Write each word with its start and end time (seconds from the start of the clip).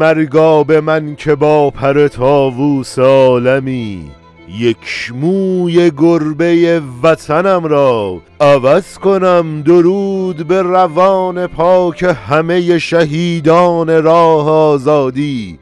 مرگا 0.00 0.64
به 0.64 0.80
من 0.80 1.16
که 1.16 1.34
با 1.34 1.70
پر 1.70 2.08
تاووس 2.08 2.98
عالمی 2.98 4.10
یک 4.58 5.12
موی 5.14 5.90
گربه 5.90 6.82
وطنم 7.02 7.64
را 7.64 8.20
عوض 8.40 8.98
کنم 8.98 9.62
درود 9.62 10.48
به 10.48 10.62
روان 10.62 11.46
پاک 11.46 12.14
همه 12.28 12.78
شهیدان 12.78 14.02
راه 14.02 14.50
آزادی 14.50 15.58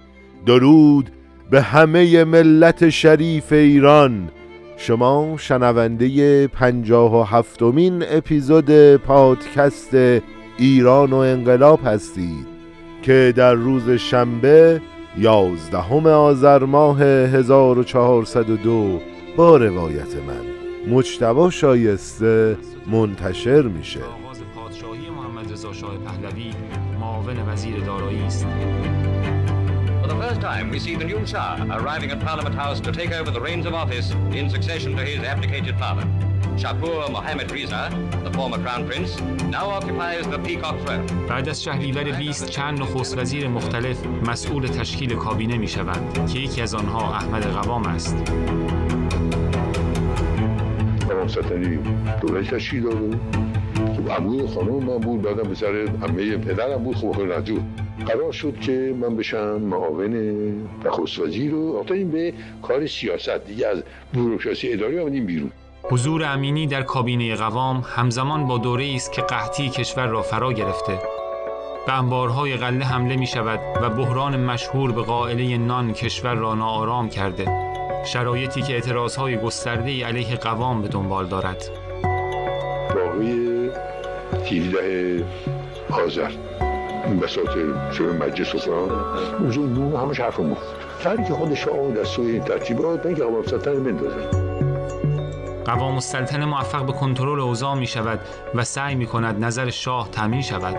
درود 0.46 1.10
به 1.50 1.60
همه 1.60 2.24
ملت 2.24 2.88
شریف 2.88 3.52
ایران. 3.52 4.28
شما 4.76 5.34
شنونده 5.38 6.46
پنجاه 6.46 7.20
و 7.20 7.22
هفتمین 7.22 8.04
اپیزود 8.10 8.96
پادکست 8.96 9.94
ایران 10.58 11.12
و 11.12 11.16
انقلاب 11.16 11.80
هستید. 11.84 12.57
که 13.02 13.32
در 13.36 13.54
روز 13.54 13.90
شنبه 13.90 14.80
یازدهم 15.18 16.06
آذر 16.06 16.64
ماه 16.64 17.02
1402 17.02 19.00
با 19.36 19.56
روایت 19.56 20.16
من 20.16 20.58
مجتبا 20.94 21.50
شایسته 21.50 22.56
منتشر 22.86 23.62
میشه 23.62 24.00
آغاز 24.04 24.40
پادشاهی 24.54 25.10
محمد 25.10 25.52
رضا 25.52 25.72
شاه 25.72 25.96
پهلوی 25.98 26.50
معاون 27.00 27.48
وزیر 27.48 27.80
دارایی 27.80 28.22
است 28.22 28.46
For 30.02 30.06
the 30.06 30.20
first 30.26 30.40
time, 30.40 30.70
we 30.70 30.78
see 30.78 30.94
the 30.96 31.04
new 31.04 31.26
Shah 31.26 31.56
arriving 31.70 32.10
at 32.10 32.20
Parliament 32.20 32.54
House 32.54 32.80
to 32.80 32.92
take 32.92 33.12
over 33.12 33.30
the 33.30 33.40
reins 33.40 33.66
of 33.66 33.74
office 33.74 34.08
in 34.32 34.48
succession 34.48 34.96
to 34.96 35.02
his 35.04 35.20
abdicated 35.32 35.76
father. 35.78 36.27
Shapur 36.58 37.08
Mohammed 37.12 37.52
Riza, 37.52 37.82
the 38.24 38.32
former 38.32 38.58
crown 38.58 38.84
prince, 38.88 39.20
now 39.56 39.70
occupies 39.70 40.26
the 40.26 40.38
peacock 40.38 40.76
throne. 40.84 41.06
بعد 41.28 41.48
از 41.48 41.62
شهریور 41.62 42.04
20 42.04 42.50
چند 42.50 42.80
نخست 42.80 43.18
وزیر 43.18 43.48
مختلف 43.48 44.06
مسئول 44.06 44.66
تشکیل 44.66 45.14
کابینه 45.14 45.58
می 45.58 45.68
شوند 45.68 46.30
که 46.32 46.38
یکی 46.38 46.62
از 46.62 46.74
آنها 46.74 47.14
احمد 47.14 47.42
قوام 47.46 47.86
است. 47.86 48.16
قوام 51.08 51.28
سلطنی 51.28 51.78
دولت 52.20 52.54
تشکیل 52.54 52.82
داده. 52.82 53.18
خب 53.96 54.10
عموی 54.10 54.46
خانم 54.46 54.84
من 54.84 54.98
بود 54.98 55.22
بعدم 55.22 55.48
به 55.48 55.54
سر 55.54 55.88
عمه 56.02 56.36
پدرم 56.36 56.84
بود. 56.84 56.96
خب 56.96 57.12
خیلی 57.12 57.32
ندور 57.32 57.60
قرار 58.06 58.32
شد 58.32 58.60
که 58.60 58.94
من 59.00 59.16
بشم 59.16 59.60
معاون 59.60 60.14
نخست 60.84 61.18
وزیر 61.18 61.54
و 61.54 61.84
این 61.90 62.10
به 62.10 62.32
کار 62.62 62.86
سیاست. 62.86 63.46
دیگه 63.46 63.66
از 63.66 63.82
بروکراسی 64.14 64.72
اداری 64.72 64.98
آمدیم 64.98 65.26
بیرون. 65.26 65.50
حضور 65.90 66.24
امینی 66.24 66.66
در 66.66 66.82
کابینه 66.82 67.36
قوام 67.36 67.84
همزمان 67.86 68.46
با 68.46 68.58
دوره 68.58 68.92
است 68.94 69.12
که 69.12 69.22
قحطی 69.22 69.68
کشور 69.68 70.06
را 70.06 70.22
فرا 70.22 70.52
گرفته. 70.52 70.98
به 71.86 71.98
انبارهای 71.98 72.56
غله 72.56 72.84
حمله 72.84 73.16
می 73.16 73.26
شود 73.26 73.60
و 73.82 73.90
بحران 73.90 74.40
مشهور 74.40 74.92
به 74.92 75.02
قائله 75.02 75.58
نان 75.58 75.92
کشور 75.92 76.34
را 76.34 76.54
ناآرام 76.54 77.08
کرده 77.08 77.68
شرایطی 78.06 78.62
که 78.62 78.72
اعتراضهای 78.72 79.36
گسترده 79.36 80.06
علیه 80.06 80.36
قوام 80.36 80.82
به 80.82 80.88
دنبال 80.88 81.26
دارد. 81.26 81.70
واقعی 82.94 83.70
17 84.32 85.24
آذر. 85.90 86.30
بساط 87.22 87.50
شبه 87.92 88.12
مجلس 88.12 88.54
و 88.54 88.58
فلان. 88.58 88.90
اونجا 89.38 89.98
همش 89.98 90.20
حرف 90.20 90.40
مفت. 90.40 90.66
هر 91.04 91.16
که 91.16 91.32
خودش 91.32 91.68
آمد 91.68 91.98
از 91.98 92.08
سوی 92.08 92.40
ترتیبات 92.40 93.02
که 93.02 93.24
قوام 93.24 93.42
سلطنه 93.46 93.74
بندازه. 93.74 94.47
قوام 95.68 95.94
السلطنه 95.94 96.44
موفق 96.44 96.86
به 96.86 96.92
کنترل 96.92 97.40
اوضاع 97.40 97.74
می 97.74 97.86
شود 97.86 98.20
و 98.54 98.64
سعی 98.64 98.94
می 98.94 99.06
کند 99.06 99.44
نظر 99.44 99.70
شاه 99.70 100.10
تامین 100.10 100.42
شود. 100.42 100.76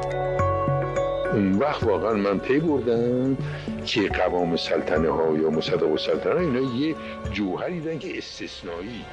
اون 1.34 1.60
وقت 1.60 1.84
واقعا 1.84 2.14
من 2.14 2.40
پی 2.40 2.60
بردم 2.60 3.38
که 3.86 4.10
قوام 4.10 4.56
سلطنه 4.56 5.10
ها 5.10 5.38
یا 5.38 5.50
مصدق 5.50 5.92
السلطنه 5.92 6.36
اینا 6.36 6.76
یه 6.76 6.96
جوهری 7.32 7.82
دارن 7.82 8.00
که 8.00 8.18
استثنایی. 8.18 9.06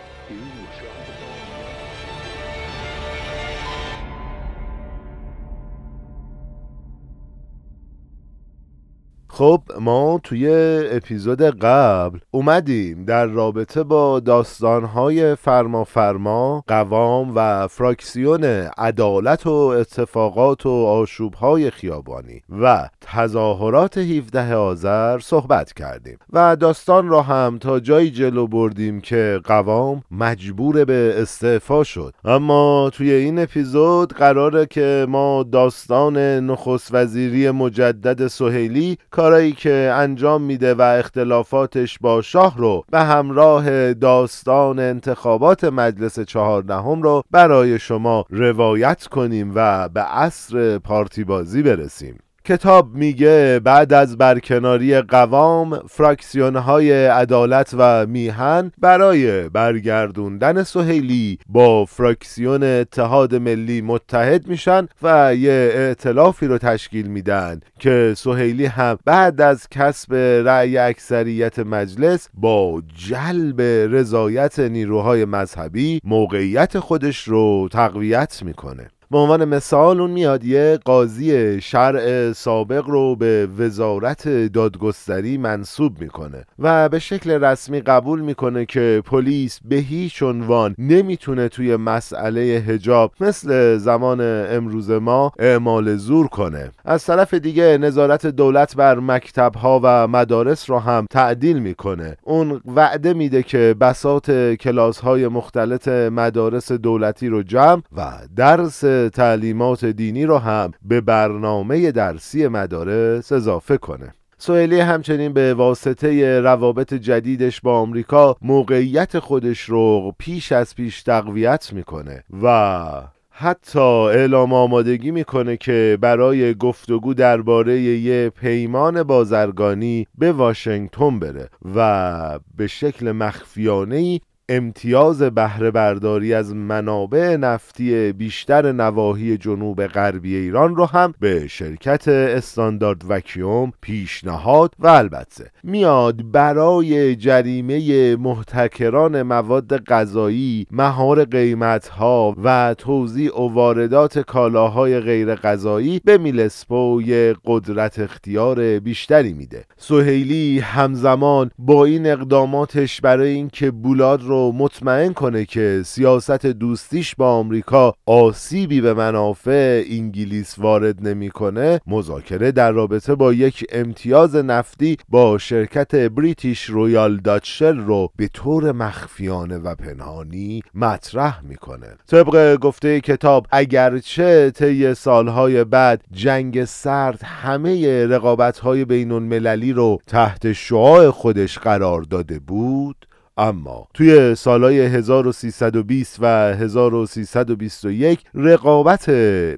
خب 9.36 9.62
ما 9.80 10.20
توی 10.22 10.48
اپیزود 10.91 11.42
قبل 11.42 12.19
اومدیم 12.30 13.04
در 13.04 13.26
رابطه 13.26 13.82
با 13.82 14.20
داستانهای 14.20 15.34
فرما 15.34 15.84
فرما 15.84 16.64
قوام 16.66 17.32
و 17.34 17.66
فراکسیون 17.66 18.44
عدالت 18.78 19.47
و 19.47 19.50
اتفاقات 19.50 20.66
و 20.66 20.70
آشوبهای 20.70 21.70
خیابانی 21.70 22.42
و 22.62 22.88
تظاهرات 23.00 23.98
17 23.98 24.54
آذر 24.54 25.19
صحبت 25.19 25.72
کردیم 25.72 26.18
و 26.32 26.56
داستان 26.56 27.08
را 27.08 27.22
هم 27.22 27.58
تا 27.58 27.80
جایی 27.80 28.10
جلو 28.10 28.47
بردیم 28.47 29.00
که 29.00 29.41
قوام 29.44 30.03
مجبور 30.10 30.84
به 30.84 31.14
استعفا 31.16 31.84
شد. 31.84 32.14
اما 32.24 32.91
توی 32.92 33.12
این 33.12 33.38
اپیزود 33.38 34.12
قراره 34.12 34.66
که 34.66 35.06
ما 35.08 35.42
داستان 35.42 36.16
نخست 36.18 36.94
وزیری 36.94 37.50
مجدد 37.50 38.26
سهیلی 38.26 38.98
کارایی 39.26 39.53
که 39.53 39.92
انجام 39.94 40.42
میده 40.42 40.75
و 40.75 40.82
اختلافاتش 40.82 41.98
با 41.98 42.22
شاه 42.22 42.59
رو 42.59 42.84
به 42.91 43.00
همراه 43.00 43.94
داستان 43.94 44.78
انتخابات 44.78 45.64
مجلس 45.64 46.20
چهاردهم 46.20 47.03
رو 47.03 47.22
برای 47.31 47.78
شما 47.78 48.25
روایت 48.31 49.06
کنیم 49.06 49.53
و 49.54 49.88
به 49.88 50.00
عصر 50.00 50.78
پارتی 50.78 51.25
بازی 51.25 51.62
برسیم. 51.62 52.19
کتاب 52.46 52.94
میگه 52.94 53.60
بعد 53.64 53.92
از 53.92 54.18
برکناری 54.18 55.00
قوام 55.00 55.82
فراکسیون 55.88 56.56
های 56.56 57.06
عدالت 57.06 57.74
و 57.78 58.06
میهن 58.06 58.72
برای 58.78 59.48
برگردوندن 59.48 60.62
سهیلی 60.62 61.38
با 61.48 61.84
فراکسیون 61.84 62.62
اتحاد 62.62 63.34
ملی 63.34 63.80
متحد 63.80 64.46
میشن 64.46 64.88
و 65.02 65.34
یه 65.34 65.72
ائتلافی 65.74 66.46
رو 66.46 66.58
تشکیل 66.58 67.06
میدن 67.06 67.60
که 67.78 68.14
سهیلی 68.16 68.66
هم 68.66 68.98
بعد 69.04 69.40
از 69.40 69.68
کسب 69.68 70.14
رأی 70.44 70.78
اکثریت 70.78 71.58
مجلس 71.58 72.28
با 72.34 72.82
جلب 72.94 73.60
رضایت 73.94 74.58
نیروهای 74.58 75.24
مذهبی 75.24 76.00
موقعیت 76.04 76.78
خودش 76.78 77.28
رو 77.28 77.68
تقویت 77.72 78.42
می‌کنه. 78.42 78.88
به 79.10 79.18
عنوان 79.18 79.44
مثال 79.44 80.00
اون 80.00 80.10
میاد 80.10 80.44
یه 80.44 80.78
قاضی 80.84 81.60
شرع 81.60 82.32
سابق 82.32 82.86
رو 82.86 83.16
به 83.16 83.48
وزارت 83.58 84.28
دادگستری 84.28 85.38
منصوب 85.38 86.00
می‌کنه 86.00 86.44
و 86.58 86.88
به 86.88 86.98
شکل 86.98 87.30
رسمی 87.30 87.80
قبول 87.80 88.20
می‌کنه 88.20 88.66
که 88.66 89.02
پلیس 89.06 89.60
به 89.64 89.76
هیچ 89.76 90.22
عنوان 90.22 90.74
نمی‌تونه 90.78 91.48
توی 91.48 91.76
مسئله 91.76 92.40
هجاب 92.40 93.12
مثل 93.20 93.76
زمان 93.78 94.20
امروز 94.50 94.90
ما 94.90 95.32
اعمال 95.38 95.96
زور 95.96 96.26
کنه. 96.26 96.70
از 96.84 97.04
طرف 97.04 97.34
دیگه 97.34 97.78
نظارت 97.78 98.26
دولت 98.26 98.76
بر 98.76 98.98
مکتبها 98.98 99.80
و 99.82 100.08
مدارس 100.08 100.70
رو 100.70 100.78
هم 100.78 101.06
تعدیل 101.10 101.58
می‌کنه. 101.58 102.16
اون 102.22 102.60
وعده 102.76 103.14
میده 103.14 103.42
که 103.42 103.74
بسات 103.80 104.54
کلاس 104.54 104.98
های 104.98 105.28
مختلط 105.28 105.88
مدارس 105.88 106.72
دولتی 106.72 107.28
رو 107.28 107.42
جمع 107.42 107.82
و 107.97 108.12
درس 108.36 108.84
تعلیمات 109.13 109.84
دینی 109.84 110.27
رو 110.27 110.39
هم 110.39 110.71
به 110.83 111.01
برنامه 111.01 111.93
درسی 111.93 112.48
مدارس 112.48 113.33
اضافه 113.33 113.77
کنه. 113.77 114.15
سوئیلی 114.39 114.81
همچنین 114.81 115.33
به 115.33 115.54
واسطه 115.54 116.41
روابط 116.41 116.95
جدیدش 116.95 117.60
با 117.60 117.78
آمریکا 117.78 118.37
موقعیت 118.43 119.19
خودش 119.19 119.60
رو 119.60 120.13
پیش 120.19 120.53
از 120.53 120.75
پیش 120.75 121.03
تقویت 121.03 121.72
می‌کنه 121.72 122.25
و 122.43 122.83
حتی 123.31 123.78
اعلام 123.78 124.53
آمادگی 124.53 125.10
می‌کنه 125.10 125.57
که 125.57 125.98
برای 126.01 126.54
گفتگو 126.54 127.15
درباره 127.15 127.81
یه 127.81 128.31
پیمان 128.31 129.03
بازرگانی 129.03 130.07
به 130.19 130.33
واشنگتن 130.33 131.19
بره 131.19 131.48
و 131.75 132.39
به 132.57 132.66
شکل 132.66 133.13
مخفیانه 133.13 134.21
امتیاز 134.48 135.22
بهره 135.22 135.71
برداری 135.71 136.34
از 136.34 136.54
منابع 136.54 137.37
نفتی 137.37 138.13
بیشتر 138.13 138.72
نواحی 138.72 139.39
جنوب 139.39 139.87
غربی 139.87 140.37
ایران 140.37 140.77
رو 140.77 140.84
هم 140.84 141.15
به 141.21 141.48
شرکت 141.48 142.09
استاندارد 142.09 143.03
وکیوم 143.09 143.72
پیشنهاد 143.81 144.75
و 144.78 144.87
البته 144.87 145.51
میاد 145.63 146.33
برای 146.33 147.16
جریمه 147.16 148.16
محتکران 148.16 149.22
مواد 149.22 149.84
غذایی 149.84 150.66
مهار 150.71 151.25
قیمتها 151.25 152.34
و 152.45 152.75
توزیع 152.78 153.41
و 153.41 153.48
واردات 153.48 154.19
کالاهای 154.19 155.01
غیر 155.01 155.34
غذایی 155.34 156.01
به 156.04 156.19
میلسپو 156.19 157.03
قدرت 157.45 157.98
اختیار 157.98 158.78
بیشتری 158.78 159.33
میده. 159.33 159.65
سهیلی 159.77 160.59
همزمان 160.59 161.51
با 161.59 161.84
این 161.84 162.07
اقداماتش 162.07 163.01
برای 163.01 163.28
اینکه 163.28 163.71
بولاد 163.71 164.22
رو 164.22 164.35
رو 164.36 164.53
مطمئن 164.53 165.12
کنه 165.12 165.44
که 165.44 165.83
سیاست 165.84 166.47
دوستیش 166.47 167.15
با 167.15 167.30
آمریکا 167.30 167.94
آسیبی 168.06 168.80
به 168.80 168.94
منافع 168.94 169.84
انگلیس 169.91 170.59
وارد 170.59 171.09
نمی‌کنه 171.09 171.80
مذاکره 171.86 172.53
در 172.53 172.72
رابطه 172.72 173.15
با 173.15 173.33
یک 173.33 173.65
امتیاز 173.72 174.36
نفتی 174.36 174.97
با 175.09 175.38
شرکت 175.38 175.94
بریتیش 175.94 176.65
رویال 176.65 177.16
داتشل 177.16 177.77
رو 177.78 178.09
به 178.16 178.28
طور 178.28 178.72
مخفیانه 178.72 179.59
و 179.59 179.74
پنهانی 179.74 180.62
مطرح 180.74 181.41
می‌کنه. 181.44 181.86
طبق 182.06 182.56
گفته 182.56 183.00
کتاب 183.00 183.47
اگرچه 183.50 184.50
طی 184.50 184.94
سالهای 184.94 185.65
بعد 185.65 186.04
جنگ 186.12 186.65
سرد 186.65 187.22
همه 187.22 188.06
رقابت‌های 188.06 188.84
بین 188.84 189.12
المللی 189.12 189.72
رو 189.72 189.98
تحت 190.06 190.53
شعاع 190.53 191.10
خودش 191.10 191.59
قرار 191.59 192.03
داده 192.03 192.38
بود 192.38 193.06
اما 193.36 193.88
توی 193.94 194.34
سالهای 194.34 194.80
1320 194.80 196.18
و 196.21 196.27
1321 196.27 198.21
رقابت 198.34 199.10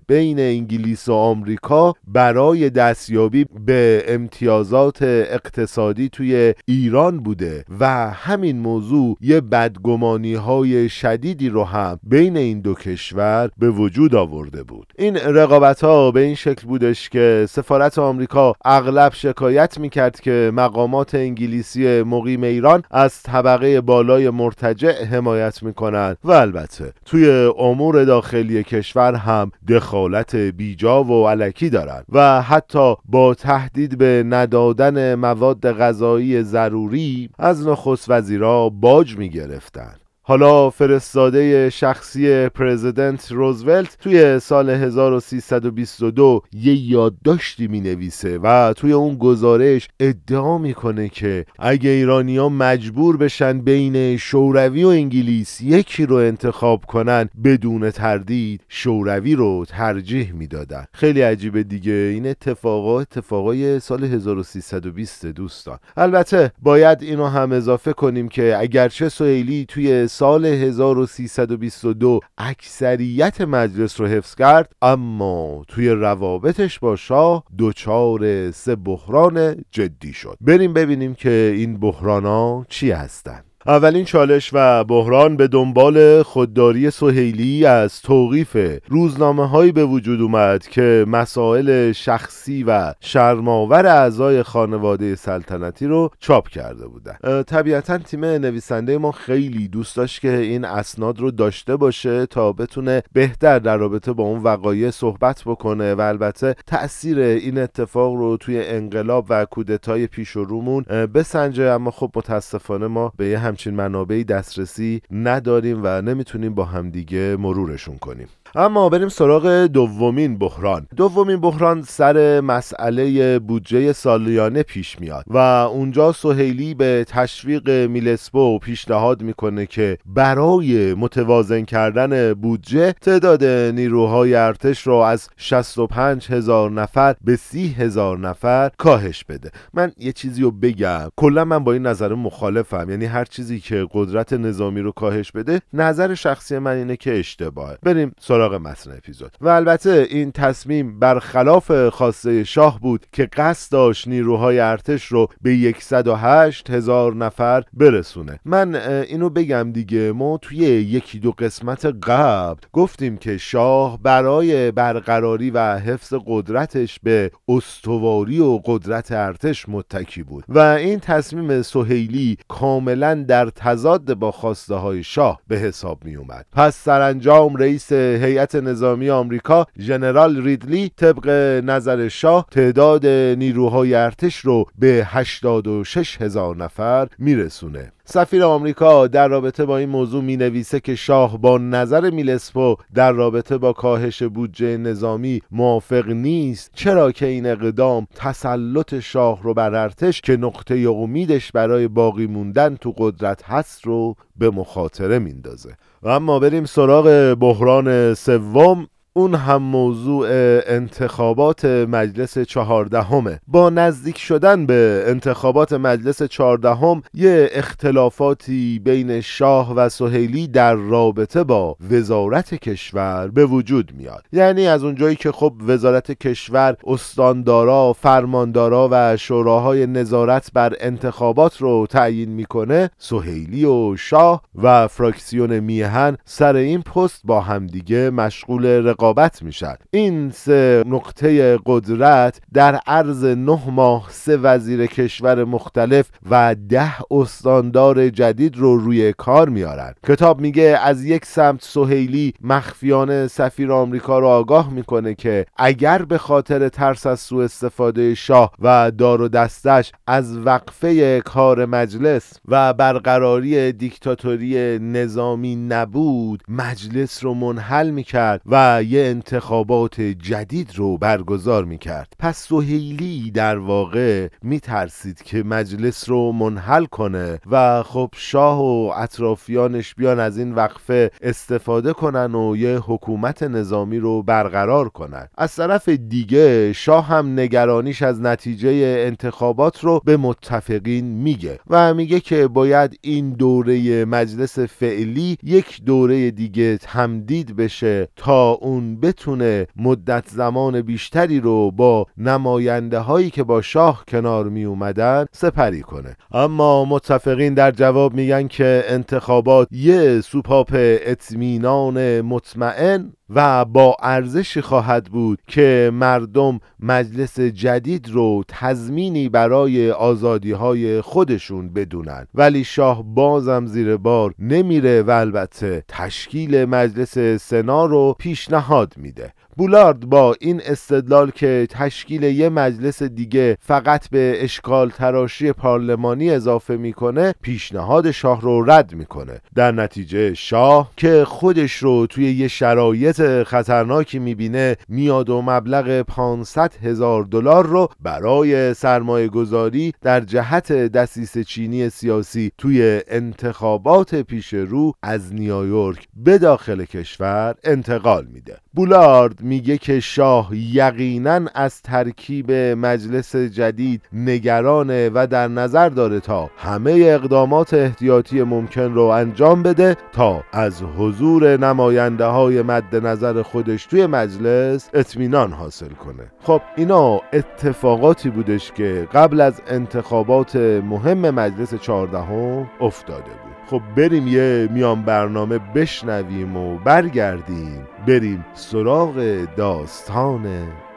بین 0.06 0.40
انگلیس 0.40 1.08
و 1.08 1.12
آمریکا 1.12 1.94
برای 2.08 2.70
دستیابی 2.70 3.46
به 3.66 4.04
امتیازات 4.08 5.02
اقتصادی 5.02 6.08
توی 6.08 6.54
ایران 6.64 7.19
بوده 7.20 7.64
و 7.80 8.10
همین 8.10 8.58
موضوع 8.58 9.16
یه 9.20 9.40
بدگمانی 9.40 10.34
های 10.34 10.88
شدیدی 10.88 11.48
رو 11.48 11.64
هم 11.64 12.00
بین 12.02 12.36
این 12.36 12.60
دو 12.60 12.75
کشور 12.75 13.50
به 13.58 13.70
وجود 13.70 14.14
آورده 14.14 14.62
بود. 14.62 14.92
این 14.98 15.16
رقابت 15.16 15.84
ها 15.84 16.10
به 16.10 16.20
این 16.20 16.34
شکل 16.34 16.66
بودش 16.66 17.08
که 17.08 17.46
سفارت 17.48 17.98
آمریکا 17.98 18.54
اغلب 18.64 19.12
شکایت 19.14 19.78
می‌کرد 19.78 20.20
که 20.20 20.50
مقامات 20.54 21.14
انگلیسی 21.14 22.02
مقیم 22.02 22.42
ایران 22.42 22.82
از 22.90 23.22
طبقه 23.22 23.67
بالای 23.76 24.30
مرتجع 24.30 25.04
حمایت 25.04 25.62
می‌کنند. 25.62 26.16
و 26.24 26.32
البته 26.32 26.92
توی 27.04 27.30
امور 27.58 28.04
داخلی 28.04 28.62
کشور 28.62 29.14
هم 29.14 29.50
دخالت 29.68 30.36
بیجا 30.36 31.04
و 31.04 31.28
علکی 31.28 31.70
دارند 31.70 32.04
و 32.12 32.42
حتی 32.42 32.94
با 33.04 33.34
تهدید 33.34 33.98
به 33.98 34.24
ندادن 34.26 35.14
مواد 35.14 35.72
غذایی 35.72 36.42
ضروری 36.42 37.30
از 37.38 37.66
نخست 37.66 38.10
وزیرا 38.10 38.68
باج 38.68 39.16
می‌گرفتند. 39.16 40.07
حالا 40.28 40.70
فرستاده 40.70 41.70
شخصی 41.70 42.48
پرزیدنت 42.48 43.32
روزولت 43.32 43.96
توی 44.00 44.38
سال 44.38 44.70
1322 44.70 46.42
یه 46.52 46.75
یادداشتی 46.75 47.66
می 47.69 47.80
نویسه 47.80 48.38
و 48.38 48.72
توی 48.76 48.92
اون 48.92 49.14
گزارش 49.14 49.88
ادعا 50.00 50.58
می‌کنه 50.58 51.08
که 51.08 51.44
اگه 51.58 51.90
ایرانیا 51.90 52.48
مجبور 52.48 53.16
بشن 53.16 53.58
بین 53.58 54.16
شوروی 54.16 54.84
و 54.84 54.88
انگلیس 54.88 55.60
یکی 55.60 56.06
رو 56.06 56.16
انتخاب 56.16 56.84
کنن 56.84 57.28
بدون 57.44 57.90
تردید 57.90 58.60
شوروی 58.69 59.34
رو 59.34 59.64
ترجیح 59.69 60.32
می‌دادن. 60.32 60.84
خیلی 60.92 61.20
عجیبه 61.20 61.62
دیگه. 61.62 61.92
این 61.92 62.26
اتفاقا 62.26 63.00
اتفاقای 63.00 63.80
سال 63.80 64.04
1320 64.04 65.26
دوستان. 65.26 65.78
البته 65.96 66.52
باید 66.62 67.02
اینو 67.02 67.26
هم 67.26 67.52
اضافه 67.52 67.92
کنیم 67.92 68.28
که 68.28 68.56
اگرچه 68.58 69.08
سوئیلی 69.08 69.64
توی 69.69 70.08
سال 70.18 70.44
1322 70.44 72.20
اکثریت 72.38 73.40
مجلس 73.40 74.00
رو 74.00 74.06
حفظ 74.06 74.34
کرد 74.34 74.72
اما 74.82 75.64
توی 75.68 75.88
روابطش 75.88 76.78
با 76.78 76.96
شاه 76.96 77.44
دچار 77.58 78.50
سه 78.50 78.76
بحران 78.76 79.64
جدی 79.70 80.12
شد. 80.12 80.38
بریم 80.40 80.72
ببینیم 80.72 81.14
که 81.14 81.52
این 81.56 81.80
بحران 81.80 82.24
ها 82.24 82.66
چی 82.68 82.90
هستند 82.90 83.47
اولین 83.68 84.04
چالش 84.04 84.50
و 84.52 84.84
بحران 84.84 85.36
به 85.36 85.48
دنبال 85.48 86.22
خودداری 86.22 86.90
سهیلی 86.90 87.66
از 87.66 88.02
توقیف 88.02 88.56
روزنامه 88.88 89.48
هایی 89.48 89.72
به 89.72 89.84
وجود 89.84 90.20
اومد 90.20 90.66
که 90.66 91.04
مسائل 91.08 91.92
شخصی 91.92 92.64
و 92.64 92.94
شرماور 93.00 93.86
اعضای 93.86 94.42
خانواده 94.42 95.14
سلطنتی 95.14 95.86
رو 95.86 96.10
چاپ 96.18 96.48
کرده 96.48 96.86
بودن. 96.86 97.42
طبیعتا 97.42 97.98
تیم 97.98 98.24
نویسنده 98.24 98.98
ما 98.98 99.12
خیلی 99.12 99.68
دوست 99.68 99.96
داشت 99.96 100.20
که 100.20 100.36
این 100.36 100.64
اسناد 100.64 101.20
رو 101.20 101.30
داشته 101.30 101.76
باشه 101.76 102.26
تا 102.26 102.52
بتونه 102.52 103.02
بهتر 103.12 103.58
در 103.58 103.76
رابطه 103.76 104.12
با 104.12 104.24
اون 104.24 104.42
وقایع 104.42 104.90
صحبت 104.90 105.42
بکنه 105.46 105.94
و 105.94 106.00
البته 106.00 106.54
تاثیر 106.66 107.18
این 107.18 107.58
اتفاق 107.58 108.14
رو 108.14 108.36
توی 108.36 108.66
انقلاب 108.66 109.26
و 109.28 109.44
کودتای 109.44 110.06
پیش 110.06 110.36
و 110.36 110.44
رومون 110.44 110.82
بسنجه. 111.14 111.64
اما 111.64 111.90
خب 111.90 112.10
متاسفانه 112.16 112.86
ما 112.86 113.12
به 113.16 113.26
یه 113.26 113.38
همچین 113.58 113.75
منابعی 113.75 114.25
دسترسی 114.25 115.02
نداریم 115.10 115.81
و 115.84 116.02
نمی‌تونیم 116.02 116.55
با 116.55 116.64
همدیگه 116.64 117.37
مرورشون 117.37 117.99
کنیم. 117.99 118.28
اما 118.54 118.88
بریم 118.88 119.08
سراغ 119.08 119.66
دومین 119.66 120.38
بحران. 120.38 120.86
دومین 120.96 121.40
بحران 121.40 121.82
سر 121.82 122.40
مسئله 122.40 123.38
بودجه 123.38 123.92
سالیانه 123.92 124.62
پیش 124.62 125.00
میاد 125.00 125.24
و 125.26 125.36
اونجا 125.36 126.12
سهیلی 126.12 126.74
به 126.74 127.04
تشویق 127.08 127.70
میلسپو 127.70 128.58
پیشنهاد 128.58 129.22
می‌کنه 129.22 129.66
که 129.66 129.98
برای 130.06 130.94
متوازن 130.94 131.62
کردن 131.62 132.34
بودجه 132.34 132.92
تعداد 132.92 133.44
نیروهای 133.44 134.34
ارتش 134.34 134.86
رو 134.86 134.94
از 134.94 135.28
65 135.36 136.26
هزار 136.30 136.70
نفر 136.70 137.14
به 137.24 137.36
30 137.36 137.68
هزار 137.68 138.18
نفر 138.18 138.70
کاهش 138.78 139.24
بده. 139.24 139.50
من 139.74 139.92
یه 139.98 140.12
چیزی 140.12 140.42
رو 140.42 140.50
بگم. 140.50 141.08
کلا 141.16 141.44
من 141.44 141.64
با 141.64 141.72
این 141.72 141.86
نظر 141.86 142.14
مخالفم. 142.14 142.90
یعنی 142.90 143.04
هر 143.04 143.24
چیزی 143.24 143.60
که 143.60 143.86
قدرت 143.92 144.32
نظامی 144.32 144.80
رو 144.80 144.92
کاهش 144.92 145.32
بده 145.32 145.60
نظر 145.72 146.14
شخصی 146.14 146.58
من 146.58 146.76
اینه 146.76 146.96
که 146.96 147.18
اشتباهه. 147.18 147.78
بریم 147.82 148.12
سراغ 148.20 148.38
متن 148.46 148.93
اپیزود. 148.93 149.37
و 149.40 149.49
البته 149.49 150.06
این 150.11 150.32
تصمیم 150.32 150.99
برخلاف 150.99 151.88
خواسته 151.88 152.44
شاه 152.44 152.81
بود 152.81 153.06
که 153.12 153.26
قصد 153.26 153.73
داشت 153.73 154.08
نیروهای 154.08 154.61
ارتش 154.61 155.05
رو 155.05 155.29
به 155.43 155.75
108 155.79 156.70
هزار 156.70 157.14
نفر 157.14 157.64
برسونه. 157.73 158.40
من 158.44 158.75
اینو 158.75 159.31
بگم 159.31 159.73
دیگه 159.73 160.12
ما 160.12 160.38
توی 160.43 160.58
یکی 160.58 161.19
دو 161.19 161.32
قسمت 161.32 161.87
قبل 161.87 162.61
گفتیم 162.73 163.17
که 163.17 163.38
شاه 163.38 164.02
برای 164.02 164.71
برقراری 164.71 165.50
و 165.50 165.78
حفظ 165.78 166.14
قدرتش 166.26 167.00
به 167.02 167.30
استواری 167.49 168.40
و 168.40 168.61
قدرت 168.64 169.12
ارتش 169.12 169.68
متکی 169.68 170.23
بود. 170.23 170.45
و 170.49 170.59
این 170.59 171.00
تصمیم 171.00 171.62
سهیلی 171.62 172.38
کاملا 172.49 173.14
در 173.14 173.50
تضاد 173.50 174.14
با 174.14 174.33
خواسته 174.33 174.75
های 174.75 175.02
شاه 175.02 175.40
به 175.49 175.59
حساب 175.59 176.04
می 176.04 176.16
اومد 176.16 176.47
پس 176.52 176.76
سرانجام 176.76 177.57
رئیس 177.57 177.92
هیئت 178.28 178.54
نظامی 178.54 179.11
آمریکا 179.11 179.66
ژنرال 179.78 180.42
ریدلی 180.42 180.90
طبق 180.97 181.28
نظر 181.64 182.08
شاه 182.08 182.47
تعداد 182.50 183.06
نیروهای 183.06 183.94
ارتش 183.94 184.37
رو 184.37 184.64
به 184.78 185.06
86 185.06 186.20
هزار 186.20 186.56
نفر 186.56 187.08
میرسونه. 187.18 187.92
سفیر 188.10 188.44
آمریکا 188.44 189.06
در 189.06 189.28
رابطه 189.28 189.64
با 189.64 189.78
این 189.78 189.88
موضوع 189.88 190.22
می 190.22 190.36
نویسه 190.36 190.80
که 190.80 190.94
شاه 190.94 191.38
با 191.38 191.58
نظر 191.58 192.10
میلسپو 192.10 192.76
در 192.94 193.12
رابطه 193.12 193.58
با 193.58 193.72
کاهش 193.72 194.22
بودجه 194.22 194.76
نظامی 194.76 195.42
موافق 195.50 196.08
نیست 196.08 196.70
چرا 196.74 197.12
که 197.12 197.26
این 197.26 197.46
اقدام 197.46 198.06
تسلط 198.14 198.98
شاه 198.98 199.42
رو 199.42 199.54
بر 199.54 199.74
ارتش 199.74 200.20
که 200.20 200.36
نقطه 200.36 200.74
امیدش 200.74 201.52
برای 201.52 201.88
باقی 201.88 202.26
موندن 202.26 202.76
تو 202.76 202.94
قدرت 202.98 203.42
هست 203.44 203.86
رو 203.86 204.14
به 204.36 204.50
مخاطره 204.50 205.18
میندازه. 205.18 205.76
اما 206.02 206.38
بریم 206.38 206.64
سراغ 206.64 207.34
بحران 207.40 208.14
سوم. 208.14 208.86
اون 209.18 209.34
هم 209.34 209.62
موضوع 209.62 210.26
انتخابات 210.66 211.64
مجلس 211.64 212.38
چهاردهمه 212.38 213.40
با 213.48 213.70
نزدیک 213.70 214.18
شدن 214.18 214.66
به 214.66 215.04
انتخابات 215.06 215.72
مجلس 215.72 216.22
چهاردهم 216.22 217.02
یه 217.14 217.50
اختلافاتی 217.52 218.80
بین 218.84 219.20
شاه 219.20 219.75
و 219.75 219.88
سهیلی 219.88 220.48
در 220.48 220.75
رابطه 220.75 221.44
با 221.44 221.76
وزارت 221.90 222.54
کشور 222.54 223.28
به 223.28 223.46
وجود 223.46 223.92
میاد. 223.96 224.25
یعنی 224.32 224.66
از 224.66 224.84
اونجایی 224.84 225.16
که 225.16 225.32
خب 225.32 225.52
وزارت 225.66 226.12
کشور 226.12 226.76
استاندارا 226.87 227.92
فرماندارا 227.92 228.88
و 228.92 229.16
شوراهای 229.16 229.87
نظارت 229.87 230.50
بر 230.54 230.72
انتخابات 230.80 231.56
رو 231.56 231.87
تعیین 231.90 232.30
می‌کنه 232.30 232.90
سهیلی 232.98 233.64
و 233.64 233.96
شاه 233.96 234.42
و 234.62 234.88
فراکسیون 234.88 235.58
میهن 235.58 236.16
سر 236.25 236.56
این 236.56 236.82
پست 236.82 237.20
با 237.25 237.40
همدیگه 237.40 238.10
مشغول 238.10 238.66
رقابت 238.66 239.07
رقابت 239.08 239.42
میشن 239.42 239.74
این 239.90 240.30
سه 240.30 240.84
نقطه 240.86 241.58
قدرت 241.66 242.40
در 242.52 242.74
عرض 242.74 243.24
نه 243.24 243.70
ماه 243.70 244.06
سه 244.10 244.36
وزیر 244.36 244.86
کشور 244.86 245.44
مختلف 245.44 246.10
و 246.30 246.56
ده 246.68 246.92
استاندار 247.10 248.08
جدید 248.08 248.56
رو 248.56 248.76
روی 248.76 249.12
کار 249.12 249.48
میارن 249.48 249.94
کتاب 250.06 250.40
میگه 250.40 250.78
از 250.82 251.04
یک 251.04 251.24
سمت 251.24 251.64
سهیلی 251.64 252.34
مخفیانه 252.40 253.28
سفیر 253.28 253.72
آمریکا 253.72 254.18
رو 254.18 254.26
آگاه 254.26 254.72
می‌کنه 254.72 255.14
که 255.14 255.46
اگر 255.56 256.02
به 256.02 256.18
خاطر 256.18 256.68
ترس 256.68 257.06
از 257.06 257.20
سوء 257.20 257.44
استفاده 257.44 258.14
شاه 258.14 258.52
و 258.58 258.90
دار 258.90 259.22
و 259.22 259.28
دستش 259.28 259.92
از 260.06 260.38
وقفه 260.38 261.20
کار 261.20 261.66
مجلس 261.66 262.32
و 262.48 262.72
برقراری 262.72 263.72
دیکتاتوری 263.72 264.78
نظامی 264.78 265.56
نبود 265.56 266.42
مجلس 266.48 267.24
رو 267.24 267.34
منحل 267.34 267.90
می‌کرد 267.90 268.40
و 268.46 268.82
یه 268.88 269.00
انتخابات 269.00 270.00
جدید 270.00 270.71
رو 270.76 270.99
برگزار 270.99 271.64
می‌کرد. 271.64 272.12
پس 272.18 272.49
سهیلی 272.49 273.30
در 273.30 273.59
واقع 273.59 274.28
میترسید 274.42 275.23
که 275.23 275.42
مجلس 275.42 276.09
رو 276.09 276.33
منحل 276.33 276.85
کنه 276.85 277.38
و 277.50 277.83
خب 277.83 278.11
شاه 278.16 278.61
و 278.61 278.92
اطرافیانش 278.97 279.95
بیان 279.95 280.21
از 280.21 280.38
این 280.38 280.54
وقفه 280.54 281.11
استفاده 281.23 281.92
کنن 281.92 282.35
و 282.35 282.57
یه 282.57 282.78
حکومت 282.78 283.42
نظامی 283.42 283.99
رو 283.99 284.23
برقرار 284.23 284.88
کنن. 284.88 285.28
از 285.38 285.57
طرف 285.57 285.88
دیگه 285.88 286.73
شاه 286.73 287.07
هم 287.07 287.40
نگرانیش 287.40 288.02
از 288.02 288.21
نتیجه 288.21 288.71
انتخابات 289.07 289.85
رو 289.85 290.00
به 290.04 290.16
متفقین 290.16 291.04
میگه 291.04 291.59
و 291.71 291.95
میگه 291.95 292.21
که 292.21 292.49
باید 292.49 292.99
این 293.00 293.30
دوره 293.30 294.04
مجلس 294.04 294.59
فعلی 294.59 295.38
یک 295.42 295.85
دوره 295.85 296.30
دیگه 296.30 296.78
تمدید 296.78 297.57
بشه 297.57 298.09
تا 298.16 298.50
اون 298.50 298.77
بتونه 298.80 299.66
مدت 299.76 300.28
زمان 300.28 300.82
بیشتری 300.82 301.40
رو 301.40 301.70
با 301.70 302.06
نماینده 302.16 302.99
هایی 302.99 303.30
که 303.30 303.42
با 303.42 303.62
شاه 303.62 304.04
کنار 304.08 304.49
می 304.49 304.64
اومدن 304.64 305.26
سپری 305.32 305.82
کنه. 305.82 306.16
اما 306.32 306.85
متفقین 306.85 307.54
در 307.54 307.70
جواب 307.70 308.14
میگن 308.14 308.49
که 308.49 308.85
انتخابات 308.88 309.68
یه 309.70 310.20
سوپاپ 310.20 310.68
اطمینان 310.73 312.20
مطمئن 312.20 313.12
و 313.30 313.64
با 313.64 313.97
ارزشی 314.02 314.61
خواهد 314.61 315.04
بود 315.04 315.38
که 315.47 315.90
مردم 315.94 316.61
مجلس 316.80 317.40
جدید 317.40 318.08
رو 318.11 318.44
تضمینی 318.49 319.28
برای 319.28 319.90
آزادی 319.90 320.52
های 320.52 321.00
خودشون 321.00 321.73
بدونن. 321.73 322.26
ولی 322.35 322.64
شاه 322.64 323.02
بازم 323.14 323.66
زیر 323.66 323.97
بار 323.97 324.35
نمیره 324.38 325.02
و 325.02 325.11
البته 325.11 325.85
تشکیل 325.88 326.64
مجلس 326.64 327.18
سنا 327.42 327.87
رو 327.87 328.16
پیشنهاد 328.18 328.67
میده. 328.96 329.34
بولارد 329.58 330.00
با 330.00 330.36
این 330.40 330.60
استدلال 330.64 331.30
که 331.30 331.66
تشکیل 331.70 332.22
یه 332.22 332.48
مجلس 332.48 333.02
دیگه 333.02 333.58
فقط 333.60 334.10
به 334.10 334.38
اشکال 334.40 334.90
تراشی 334.90 335.52
پارلمانی 335.52 336.30
اضافه 336.30 336.76
می‌کنه 336.76 337.34
پیشنهاد 337.42 338.10
شاه 338.10 338.40
رو 338.40 338.70
رد 338.70 338.94
می‌کنه. 338.94 339.40
در 339.54 339.72
نتیجه 339.72 340.34
شاه 340.34 340.90
که 340.96 341.24
خودش 341.24 341.72
رو 341.76 342.06
توی 342.06 342.32
یه 342.32 342.48
شرایط 342.48 343.42
خطرناکی 343.42 344.18
می‌بینه 344.18 344.76
میاد 344.88 345.30
و 345.30 345.42
مبلغ 345.42 346.02
500 346.02 346.74
هزار 346.82 347.24
دلار 347.24 347.66
رو 347.66 347.88
برای 348.00 348.74
سرمایه 348.74 349.28
گذاری 349.28 349.92
در 350.02 350.20
جهت 350.20 350.72
دسیس 350.72 351.38
چینی 351.38 351.88
سیاسی 351.90 352.52
توی 352.58 353.00
انتخابات 353.08 354.14
پیش 354.14 354.54
رو 354.54 354.92
از 355.02 355.34
نیویورک 355.34 356.08
به 356.16 356.38
داخل 356.38 356.84
کشور 356.84 357.54
انتقال 357.64 358.26
میده. 358.26 358.58
بولارد 358.78 359.40
میگه 359.40 359.78
که 359.78 360.00
شاه 360.00 360.49
یقینا 360.52 361.40
از 361.54 361.82
ترکیب 361.82 362.52
مجلس 362.52 363.37
جدید 363.37 364.02
نگرانه 364.12 365.11
و 365.14 365.26
در 365.26 365.49
نظر 365.49 365.88
داره 365.88 366.20
تا 366.20 366.50
همه 366.56 366.92
اقدامات 366.92 367.75
احتیاطی 367.75 368.42
ممکن 368.42 368.94
رو 368.94 369.02
انجام 369.02 369.62
بده 369.62 369.97
تا 370.12 370.44
از 370.52 370.82
حضور 370.99 371.56
نماینده 371.56 372.25
های 372.25 372.62
مد 372.62 372.97
نظر 372.97 373.42
خودش 373.42 373.87
توی 373.87 374.06
مجلس 374.06 374.90
اطمینان 374.94 375.52
حاصل 375.52 375.88
کنه. 375.88 376.32
خب 376.42 376.61
اینا 376.76 377.20
اتفاقاتی 377.32 378.30
بودش 378.30 378.73
که 378.73 379.08
قبل 379.14 379.40
از 379.40 379.62
انتخابات 379.68 380.56
مهم 380.56 381.30
مجلس 381.30 381.75
چهاردهم 381.75 382.70
افتاده 382.80 383.23
بود. 383.23 383.48
خب 383.70 383.82
بریم 383.96 384.28
یه 384.28 384.68
میان 384.70 385.02
برنامه 385.02 385.58
بشنویم 385.58 386.56
و 386.56 386.78
برگردیم. 386.78 387.88
بریم 388.06 388.44
سراغ 388.54 389.46
داستان 389.56 390.46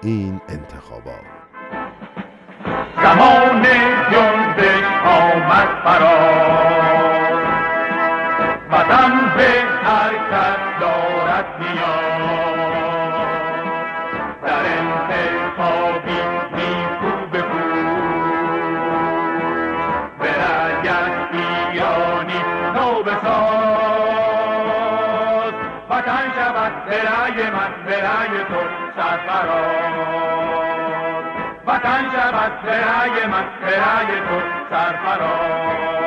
این 0.02 0.42
انتخابات. 0.50 1.32
زمان 3.04 3.64
جنبش 4.12 4.84
آمد 5.06 5.68
فرار 5.84 6.92
وطن 8.72 9.12
به 9.38 9.50
حرکت 9.84 10.80
دارد 10.82 11.46
میاد 11.60 12.41
رأی 26.96 27.50
من 27.52 27.86
به 27.86 27.96
رأی 28.02 28.44
تو 28.44 28.62
سرفراز 28.96 29.96
وطن 31.68 32.10
شود 32.12 32.62
به 32.66 32.72
رأی 32.72 33.26
من 33.28 33.46
به 33.62 33.80
رأی 33.80 34.20
تو 34.20 34.42
سرفراز 34.70 36.01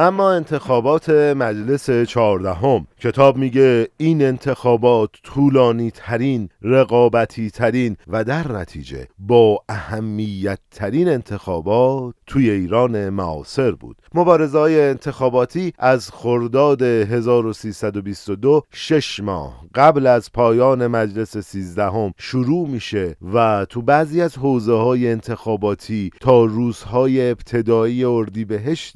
اما 0.00 0.32
انتخابات 0.32 1.10
مجلس 1.10 1.90
چهاردهم. 1.90 2.86
کتاب 3.00 3.36
میگه 3.36 3.88
این 3.96 4.22
انتخابات 4.22 5.10
طولانی 5.22 5.90
ترین 5.90 6.48
رقابتی 6.62 7.50
ترین 7.50 7.96
و 8.08 8.24
در 8.24 8.52
نتیجه 8.52 9.08
با 9.18 9.62
اهمیت 9.68 10.58
ترین 10.70 11.08
انتخابات 11.08 12.14
توی 12.26 12.50
ایران 12.50 13.08
معاصر 13.08 13.70
بود. 13.70 13.96
مبارزه 14.14 14.58
های 14.58 14.80
انتخاباتی 14.80 15.72
از 15.78 16.10
خرداد 16.10 16.82
1322 16.82 18.62
شش 18.72 19.20
ماه 19.20 19.64
قبل 19.74 20.06
از 20.06 20.32
پایان 20.32 20.86
مجلس 20.86 21.38
سیزدهم 21.38 22.12
شروع 22.18 22.68
میشه 22.68 23.16
و 23.32 23.66
تو 23.70 23.82
بعضی 23.82 24.20
از 24.20 24.38
حوزه 24.38 24.74
های 24.76 25.08
انتخاباتی 25.10 26.10
تا 26.20 26.44
روزهای 26.44 27.30
ابتدایی 27.30 28.04
اردیبهشت 28.04 28.94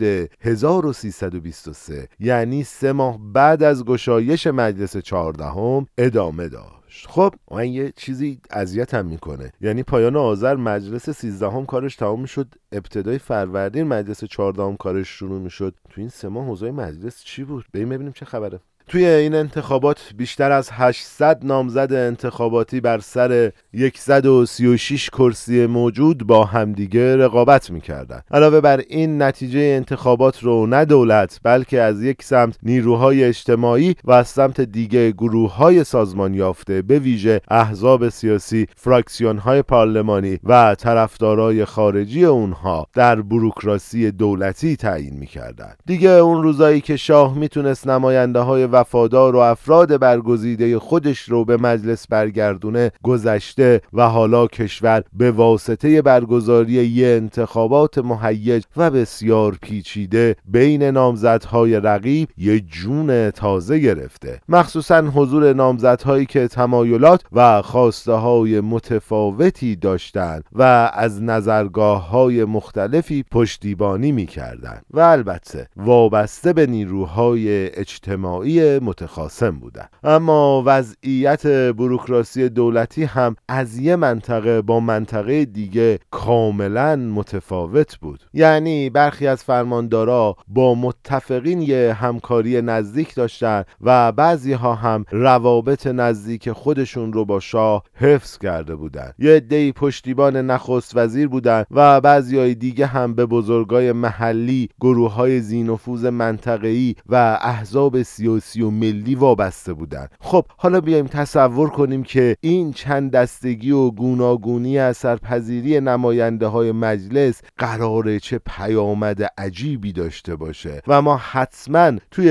1323 0.93 2.09
یعنی 2.21 2.65
سه 2.65 2.93
ماه 2.93 3.19
بعد 3.33 3.63
از 3.63 3.85
گشایش 3.85 4.47
مجلس 4.47 4.97
چهاردهم 4.97 5.87
ادامه 5.99 6.49
داشت. 6.49 7.07
خب 7.09 7.35
من 7.51 7.69
یه 7.69 7.93
چیزی 7.97 8.41
اذیتم 8.51 9.07
می‌کنه. 9.07 9.53
یعنی 9.61 9.83
پایان 9.83 10.17
آذر 10.17 10.55
مجلس 10.57 11.11
سیزدهم 11.11 11.67
کارش 11.67 11.97
تمام 11.97 12.21
می‌شد. 12.21 12.55
ابتدای 12.73 13.19
فروردین 13.19 13.87
مجلس 13.87 14.25
چهاردهم 14.25 14.77
کارش 14.77 15.09
شروع 15.09 15.41
می‌شد. 15.41 15.75
تو 15.91 16.01
این 16.01 16.09
سه 16.09 16.29
ماه 16.29 16.47
حوزه 16.47 16.71
مجلس 16.71 17.25
چی 17.25 17.45
بود؟ 17.45 17.65
بریم 17.75 17.89
ببینیم 17.89 18.13
چه 18.13 18.25
خبره. 18.25 18.61
توی 18.93 19.07
این 19.07 19.35
انتخابات 19.35 20.01
بیشتر 20.17 20.53
از 20.53 20.71
800 20.73 21.39
نامزد 21.43 21.93
انتخاباتی 21.93 22.81
بر 22.81 22.99
سر 22.99 23.53
136 23.95 25.11
کرسی 25.11 25.67
موجود 25.67 26.27
با 26.27 26.45
همدیگه 26.45 27.17
رقابت 27.17 27.71
می‌کردن 27.71 28.21
علاوه 28.31 28.61
بر 28.61 28.83
این 28.89 29.23
نتیجه 29.23 29.61
انتخابات 29.61 30.43
رو 30.43 30.67
نه 30.67 30.85
دولت 30.85 31.41
بلکه 31.43 31.81
از 31.81 32.03
یک 32.03 32.23
سمت 32.23 32.59
نیروهای 32.63 33.25
اجتماعی 33.25 33.95
و 34.05 34.13
از 34.13 34.29
سمت 34.29 34.61
دیگه 34.61 35.11
گروه 35.11 35.55
های 35.55 35.85
سازمان 35.85 36.35
یافته 36.35 36.83
به 36.83 36.99
ویژه 36.99 37.41
احزاب 37.49 38.09
سیاسی 38.09 38.67
فراکسیون 38.77 39.39
های 39.39 39.63
پارلمانی 39.63 40.39
و 40.45 40.75
طرفدارای 40.75 41.65
خارجی 41.65 42.25
اونها 42.25 42.87
در 42.95 43.23
بروکراسی 43.23 44.11
دولتی 44.11 44.77
تعیین 44.77 45.17
می‌کردند. 45.17 45.77
دیگه 45.87 46.11
اون 46.11 46.43
روزایی 46.43 46.81
که 46.81 46.97
شاه 46.97 47.39
می‌تونست 47.39 47.87
نماینده 47.87 48.41
های 48.41 48.67
وفادار 48.83 49.37
و 49.37 49.39
افراد 49.39 49.97
برگزیده 49.97 50.79
خودش 50.79 51.21
رو 51.21 51.45
به 51.45 51.57
مجلس 51.57 52.07
برگردونه 52.07 52.93
گذشته 53.03 53.81
و 53.93 54.09
حالا 54.09 54.47
کشور 54.47 55.03
به 55.13 55.31
واسطه 55.31 56.03
برگزاری 56.03 56.73
یه 56.73 57.07
انتخابات 57.07 57.99
مهیج 57.99 58.65
و 58.77 58.91
بسیار 58.91 59.59
پیچیده 59.63 60.37
بین 60.45 60.83
نامزدهای 60.83 61.81
رقیب 61.81 62.29
یه 62.39 62.61
جون 62.61 63.31
تازه 63.31 63.79
گرفته. 63.79 64.41
مخصوصا 64.49 65.01
حضور 65.01 65.53
نامزدهایی 65.53 66.27
که 66.27 66.49
تمایلات 66.49 67.23
و 67.33 67.63
خواسته 67.63 68.13
های 68.13 68.61
متفاوتی 68.61 69.77
داشتند 69.77 70.45
و 70.53 70.63
از 70.95 71.23
نظرگاه 71.23 72.09
های 72.09 72.45
مختلفی 72.45 73.25
پشتیبانی 73.31 74.13
می 74.13 74.27
کردن 74.27 74.81
و 74.91 75.01
البته 75.01 75.69
وابسته 75.77 76.53
به 76.53 76.67
نیروهای 76.67 77.79
اجتماعی 77.79 78.62
متخاصم 78.83 79.51
بودند 79.51 79.91
اما 80.05 80.63
وضعیت 80.67 81.47
بروکراسی 81.47 82.49
دولتی 82.49 83.05
هم 83.05 83.37
از 83.49 83.79
یه 83.79 83.97
منطقه 83.97 84.63
با 84.63 84.81
منطقه 84.81 85.45
دیگه 85.45 85.99
کاملا 86.11 86.97
متفاوت 86.97 87.97
بود 87.97 88.21
یعنی 88.35 88.91
برخی 88.91 89.27
از 89.27 89.45
فرماندارا 89.45 90.37
با 90.49 90.75
متفقین 90.75 91.63
یه 91.63 91.97
همکاری 92.01 92.63
نزدیک 92.63 93.15
داشتن 93.15 93.65
و 93.81 94.13
بعضی 94.13 94.53
ها 94.53 94.75
هم 94.75 95.05
روابط 95.11 95.87
نزدیک 95.87 96.53
خودشون 96.53 97.13
رو 97.13 97.25
با 97.25 97.41
شاه 97.41 97.83
حفظ 97.95 98.39
کرده 98.39 98.77
بودند. 98.77 99.15
یه 99.19 99.41
دی 99.41 99.73
پشتیبان 99.73 100.37
نخست 100.37 100.97
وزیر 100.97 101.29
بودن 101.29 101.65
و 101.71 102.01
بعضی 102.01 102.39
های 102.39 102.55
دیگه 102.55 102.87
هم 102.87 103.15
به 103.15 103.27
بزرگای 103.27 103.93
محلی 103.93 104.69
گروه 104.81 105.13
های 105.13 105.41
زینفوز 105.41 106.05
منطقه‌ای 106.05 106.95
و 107.09 107.39
احزاب 107.43 108.03
سیاسی 108.03 108.52
و 108.61 108.71
ملی 108.71 109.15
وابسته 109.15 109.73
بودند. 109.73 110.11
خب 110.21 110.45
حالا 110.57 110.81
بیایم 110.81 111.07
تصور 111.07 111.71
کنیم 111.71 112.03
که 112.03 112.37
این 112.41 112.73
چند 112.73 113.11
دستگی 113.11 113.71
و 113.71 113.91
گوناگونی 113.91 114.79
اثرپذیری 114.79 115.81
نماینده 115.81 116.47
های 116.47 116.73
مجلس 116.73 117.43
قراره 117.59 118.21
چه 118.21 118.41
پیامد 118.47 119.23
عجیبی 119.39 119.93
داشته 119.93 120.37
باشه. 120.37 120.83
و 120.87 121.03
ما 121.03 121.17
حتما 121.17 121.93
توی 122.11 122.31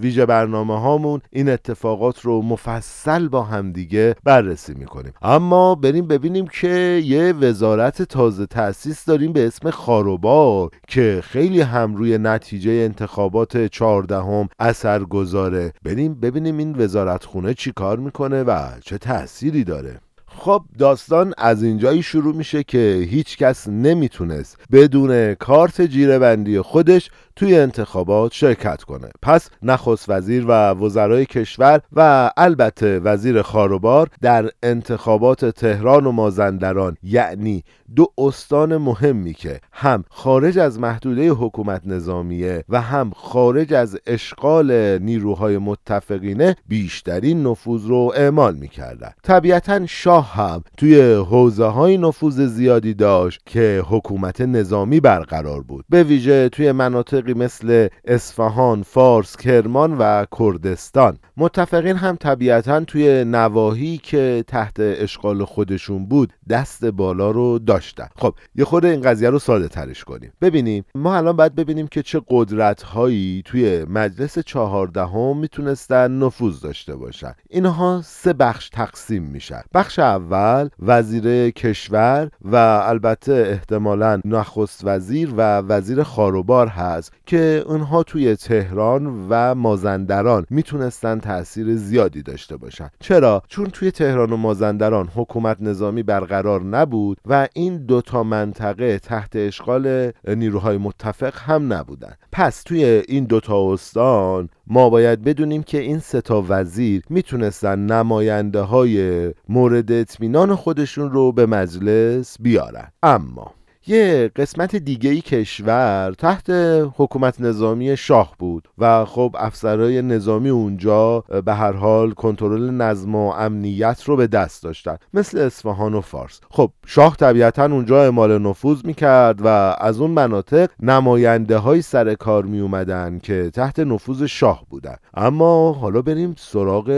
ویژه 0.00 0.26
برنامه 0.26 0.80
هامون 0.80 1.20
این 1.30 1.48
اتفاقات 1.48 2.20
رو 2.20 2.42
مفصل 2.42 3.28
با 3.28 3.42
همدیگه 3.42 4.14
بررسی 4.24 4.74
می‌کنیم. 4.74 5.12
اما 5.22 5.74
بریم 5.74 6.06
ببینیم 6.06 6.46
که 6.46 7.02
یه 7.04 7.32
وزارت 7.32 8.02
تازه 8.02 8.46
تأسیس 8.46 9.04
داریم 9.04 9.32
به 9.32 9.46
اسم 9.46 9.70
خاروبار 9.70 10.70
که 10.88 11.20
خیلی 11.24 11.60
هم 11.60 11.94
روی 11.94 12.18
نتیجه 12.18 12.70
انتخابات 12.70 13.66
چهاردهم 13.66 14.48
اثر 14.58 15.04
گذاره 15.04 15.61
بریم 15.84 16.14
ببینیم 16.14 16.58
این 16.58 16.74
وزارت 16.78 17.24
خونه 17.24 17.54
چی 17.54 17.72
کار 17.76 17.98
می‌کنه 17.98 18.42
و 18.42 18.80
چه 18.80 18.98
تأثیری 18.98 19.64
داره. 19.64 20.00
خب 20.38 20.62
داستان 20.78 21.34
از 21.38 21.62
اینجایی 21.62 22.02
شروع 22.02 22.34
میشه 22.34 22.62
که 22.62 23.06
هیچ 23.10 23.36
کس 23.36 23.68
نمی‌تونست 23.68 24.58
بدون 24.72 25.34
کارت 25.34 25.82
جیره 25.82 26.18
بندی 26.18 26.60
خودش 26.60 27.10
توی 27.36 27.58
انتخابات 27.58 28.32
شرکت 28.32 28.82
کنه. 28.82 29.08
پس 29.22 29.50
نخست 29.62 30.10
وزیر 30.10 30.44
و 30.48 30.52
وزرای 30.70 31.26
کشور 31.26 31.80
و 31.92 32.30
البته 32.36 32.98
وزیر 32.98 33.42
خاروبار 33.42 34.08
در 34.20 34.50
انتخابات 34.62 35.44
تهران 35.44 36.06
و 36.06 36.12
مازندران 36.12 36.96
یعنی 37.02 37.64
دو 37.96 38.06
استان 38.18 38.76
مهمی 38.76 39.34
که 39.34 39.60
هم 39.72 40.04
خارج 40.10 40.58
از 40.58 40.80
محدوده 40.80 41.30
حکومت 41.30 41.82
نظامیه 41.86 42.64
و 42.68 42.80
هم 42.80 43.10
خارج 43.16 43.74
از 43.74 43.98
اشغال 44.06 44.98
نیروهای 44.98 45.58
متفقینه 45.58 46.56
بیشترین 46.68 47.46
نفوذ 47.46 47.86
رو 47.86 48.12
اعمال 48.16 48.54
می‌کردن. 48.56 49.10
طبیعتا 49.22 49.86
شاه 49.86 50.21
هم 50.22 50.62
توی 50.76 51.12
حوزه 51.12 51.64
های 51.64 51.98
نفوذ 51.98 52.40
زیادی 52.40 52.94
داشت 52.94 53.40
که 53.46 53.82
حکومت 53.88 54.40
نظامی 54.40 55.00
برقرار 55.00 55.62
بود. 55.62 55.84
به 55.88 56.02
ویژه 56.02 56.48
توی 56.48 56.72
مناطقی 56.72 57.34
مثل 57.34 57.88
اصفهان، 58.04 58.82
فارس، 58.82 59.36
کرمان 59.36 59.96
و 59.98 60.24
کردستان. 60.38 61.18
متفقین 61.36 61.96
هم 61.96 62.16
طبیعتا 62.16 62.80
توی 62.80 63.24
نواحی 63.24 63.98
که 63.98 64.44
تحت 64.48 64.76
اشغال 64.78 65.44
خودشون 65.44 66.06
بود 66.06 66.32
دست 66.48 66.84
بالا 66.84 67.30
رو 67.30 67.58
داشتن. 67.58 68.08
خب 68.16 68.34
یه 68.54 68.64
خود 68.64 68.84
این 68.84 69.00
قضیه 69.00 69.30
رو 69.30 69.38
ساده 69.38 69.68
ترش 69.68 70.04
کنیم. 70.04 70.32
ببینیم 70.40 70.84
ما 70.94 71.16
الان 71.16 71.36
باید 71.36 71.54
ببینیم 71.54 71.86
که 71.86 72.02
چه 72.02 72.20
قدرت 72.28 72.82
هایی 72.82 73.42
توی 73.44 73.84
مجلس 73.84 74.38
چهاردهم 74.38 75.38
می‌تونستن 75.38 76.18
نفوذ 76.18 76.60
داشته 76.60 76.96
باشن. 76.96 77.34
اینها 77.50 78.00
سه 78.04 78.32
بخش 78.32 78.68
تقسیم 78.68 79.22
میشن. 79.22 79.62
بخش 79.74 79.98
اول 80.12 80.68
وزیر 80.80 81.50
کشور 81.50 82.30
و 82.44 82.56
البته 82.56 83.32
احتمالا 83.32 84.20
نخست 84.24 84.80
وزیر 84.84 85.32
و 85.36 85.58
وزیر 85.58 86.02
خاروبار 86.02 86.66
هست 86.66 87.12
که 87.26 87.64
اونها 87.66 88.02
توی 88.02 88.36
تهران 88.36 89.26
و 89.28 89.54
مازندران 89.54 90.46
می‌تونستن 90.50 91.18
تاثیر 91.20 91.76
زیادی 91.76 92.22
داشته 92.22 92.56
باشن. 92.56 92.90
چرا؟ 93.00 93.42
چون 93.48 93.66
توی 93.66 93.90
تهران 93.90 94.32
و 94.32 94.36
مازندران 94.36 95.08
حکومت 95.14 95.56
نظامی 95.60 96.02
برقرار 96.02 96.62
نبود 96.62 97.18
و 97.26 97.48
این 97.54 97.76
دوتا 97.86 98.22
منطقه 98.22 98.98
تحت 98.98 99.36
اشغال 99.36 100.12
نیروهای 100.28 100.76
متفق 100.78 101.34
هم 101.36 101.72
نبودن. 101.72 102.14
پس 102.32 102.62
توی 102.62 102.84
این 102.84 103.24
دوتا 103.24 103.72
استان 103.72 104.48
ما 104.66 104.90
باید 104.90 105.22
بدونیم 105.22 105.62
که 105.62 105.78
این 105.78 105.98
ستا 105.98 106.44
وزیر 106.48 107.02
می‌تونستن 107.10 107.78
نماینده 107.78 108.60
های 108.60 109.28
مورد 109.48 109.92
اطمینان 109.92 110.54
خودشون 110.54 111.10
رو 111.10 111.32
به 111.32 111.46
مجلس 111.46 112.36
بیارن. 112.40 112.88
اما 113.02 113.54
یه 113.86 114.30
قسمت 114.36 114.76
دیگه 114.76 115.10
ای 115.10 115.20
کشور 115.20 116.14
تحت 116.18 116.50
حکومت 116.96 117.40
نظامی 117.40 117.96
شاه 117.96 118.34
بود 118.38 118.68
و 118.78 119.04
خب 119.04 119.36
افسرهای 119.38 120.02
نظامی 120.02 120.48
اونجا 120.48 121.24
به 121.44 121.54
هر 121.54 121.72
حال 121.72 122.10
کنترل 122.10 122.70
نظم 122.70 123.14
و 123.14 123.28
امنیت 123.28 124.02
رو 124.04 124.16
به 124.16 124.26
دست 124.26 124.62
داشتن 124.62 124.96
مثل 125.14 125.38
اصفهان 125.38 125.94
و 125.94 126.00
فارس. 126.00 126.40
خب 126.50 126.70
شاه 126.86 127.16
طبیعتا 127.16 127.64
اونجا 127.64 128.02
اعمال 128.02 128.38
نفوذ 128.38 128.84
می‌کرد 128.84 129.40
و 129.44 129.46
از 129.80 130.00
اون 130.00 130.10
مناطق 130.10 130.70
نماینده 130.80 131.58
های 131.58 131.82
سر 131.82 132.14
کار 132.14 132.44
می 132.44 132.60
اومدن 132.60 133.18
که 133.22 133.50
تحت 133.50 133.78
نفوذ 133.78 134.22
شاه 134.22 134.64
بودن. 134.70 134.96
اما 135.14 135.72
حالا 135.72 136.02
بریم 136.02 136.34
سراغ 136.38 136.90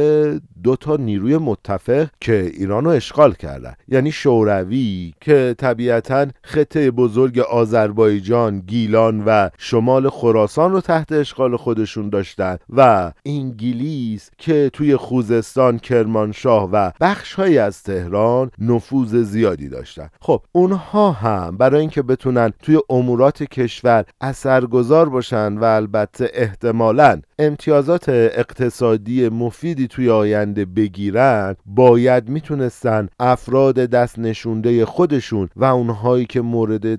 دو 0.63 0.77
تا 0.77 0.97
نیروی 0.97 1.37
متفق 1.37 2.09
که 2.21 2.53
ایران 2.55 2.85
رو 2.85 2.91
اشغال 2.91 3.35
کردن. 3.35 3.75
یعنی 3.89 4.13
شوروی 4.13 5.15
که 5.21 5.55
طبیعتا 5.59 6.27
خطه 6.75 6.91
بزرگ 6.91 7.39
آذربایجان، 7.39 8.61
گیلان 8.61 9.25
و 9.25 9.49
شمال 9.59 10.09
خراسان 10.09 10.73
رو 10.73 10.81
تحت 10.81 11.13
اشغال 11.13 11.57
خودشون 11.57 12.09
داشتن 12.09 12.57
و 12.77 13.13
انگلیس 13.27 14.31
که 14.39 14.71
توی 14.73 14.97
خوزستان، 14.97 15.79
کرمانشاه 15.79 16.71
و 16.73 16.91
بخشهایی 17.01 17.59
از 17.59 17.83
تهران 17.83 18.51
نفوذ 18.59 19.17
زیادی 19.17 19.69
داشتن. 19.69 20.09
خب 20.21 20.43
اونها 20.53 21.13
هم 21.13 21.57
برای 21.57 21.81
اینکه 21.81 22.03
بتونن 22.03 22.53
توی 22.63 22.79
امورات 22.91 23.43
کشور 23.43 24.05
اثرگذار 24.21 25.09
باشن 25.09 25.59
و 25.59 25.65
البته 25.65 26.31
احتمالاً 26.35 27.21
امتیازات 27.39 28.09
اقتصادی 28.09 29.29
مفیدی 29.29 29.87
توی 29.89 30.11
آینده 30.11 30.65
بگیرن 30.65 31.57
باید 31.67 32.29
می‌تونستن 32.29 33.09
افراد 33.21 33.75
دست 33.75 34.19
نشونده 34.19 34.87
خودشون 34.87 35.49
و 35.57 35.65
اونهایی 35.65 36.27
که 36.27 36.41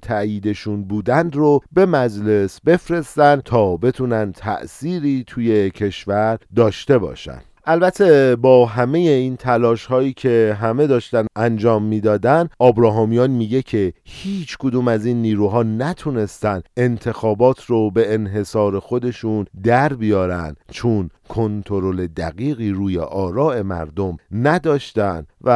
تاییدشون 0.02 0.84
بودند 0.84 1.36
رو 1.36 1.62
به 1.74 1.86
مجلس 1.86 2.60
بفرستن 2.66 3.42
تا 3.46 3.78
بتونن 3.78 4.32
تأثیری 4.32 5.24
توی 5.28 5.70
کشور 5.70 6.38
داشته 6.56 6.98
باشن. 6.98 7.42
البته 7.68 8.36
با 8.36 8.66
همه 8.66 9.00
این 9.00 9.36
تلاش 9.36 9.86
هایی 9.86 10.14
که 10.14 10.58
همه 10.62 10.88
داشتن 10.88 11.26
انجام 11.36 11.84
می‌دادن 11.84 12.50
آبراهامیان 12.60 13.32
میگه 13.32 13.62
که 13.62 13.94
هیچ 14.04 14.58
کدوم 14.60 14.88
از 14.88 15.06
این 15.06 15.22
نیروها 15.22 15.64
نتونستن 15.64 16.62
انتخابات 16.78 17.66
رو 17.66 17.92
به 17.92 18.14
انحصار 18.14 18.80
خودشون 18.80 19.46
در 19.64 19.94
بیارن. 19.94 20.56
چون 20.72 21.10
کنترل 21.30 22.08
دقیقی 22.08 22.72
روی 22.72 23.00
آراء 23.00 23.64
مردم 23.64 24.18
نداشتن 24.32 25.26
و 25.42 25.50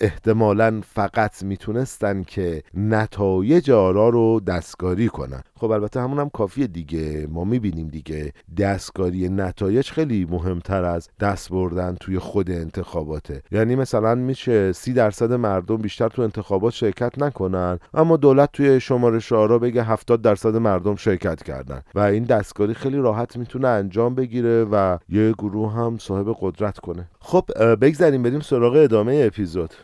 احتمالا 0.00 0.80
فقط 0.94 1.42
می‌تونستن 1.42 2.22
که 2.22 2.62
نتایج 2.74 3.70
آرا 3.70 4.08
رو 4.08 4.40
دستکاری 4.40 5.08
کنن. 5.08 5.42
خب 5.56 5.70
البته 5.70 6.00
همون 6.00 6.18
هم 6.18 6.28
کافیه 6.28 6.66
دیگه. 6.66 7.26
ما 7.30 7.44
می‌بینیم 7.44 7.88
دیگه. 7.88 8.32
دستکاری 8.58 9.28
نتایج 9.28 9.90
خیلی 9.90 10.26
مهمتر 10.30 10.84
از 10.84 11.08
دست 11.20 11.50
بردن 11.50 11.96
توی 12.00 12.18
خود 12.18 12.50
انتخاباته. 12.50 13.42
یعنی 13.52 13.76
مثلا 13.76 14.14
میشه 14.14 14.72
سی 14.72 14.92
درصد 14.92 15.32
مردم 15.32 15.76
بیشتر 15.76 16.08
تو 16.08 16.22
انتخابات 16.22 16.72
شرکت 16.72 17.18
نکنن 17.18 17.78
اما 17.94 18.16
دولت 18.16 18.52
توی 18.52 18.80
شمارش 18.80 19.32
آرا 19.32 19.58
بگه 19.58 19.82
70 19.82 20.22
درصد 20.22 20.56
مردم 20.56 20.96
شرکت 20.96 21.42
کردن. 21.42 21.82
و 21.94 22.00
این 22.00 22.24
دستکاری 22.24 22.74
خیلی 22.74 22.96
راحت 22.96 23.36
می‌تونه 23.36 23.68
انجام 23.68 24.14
بگیره 24.14 24.64
و 24.64 24.98
یه 25.16 25.32
گروه 25.32 25.72
هم 25.72 25.98
صاحب 25.98 26.36
قدرت 26.40 26.78
کنه. 26.78 27.08
خب 27.20 27.44
بگذاریم 27.80 28.22
بریم 28.22 28.40
سراغ 28.40 28.76
ادامه 28.76 29.22
اپیزود. 29.26 29.74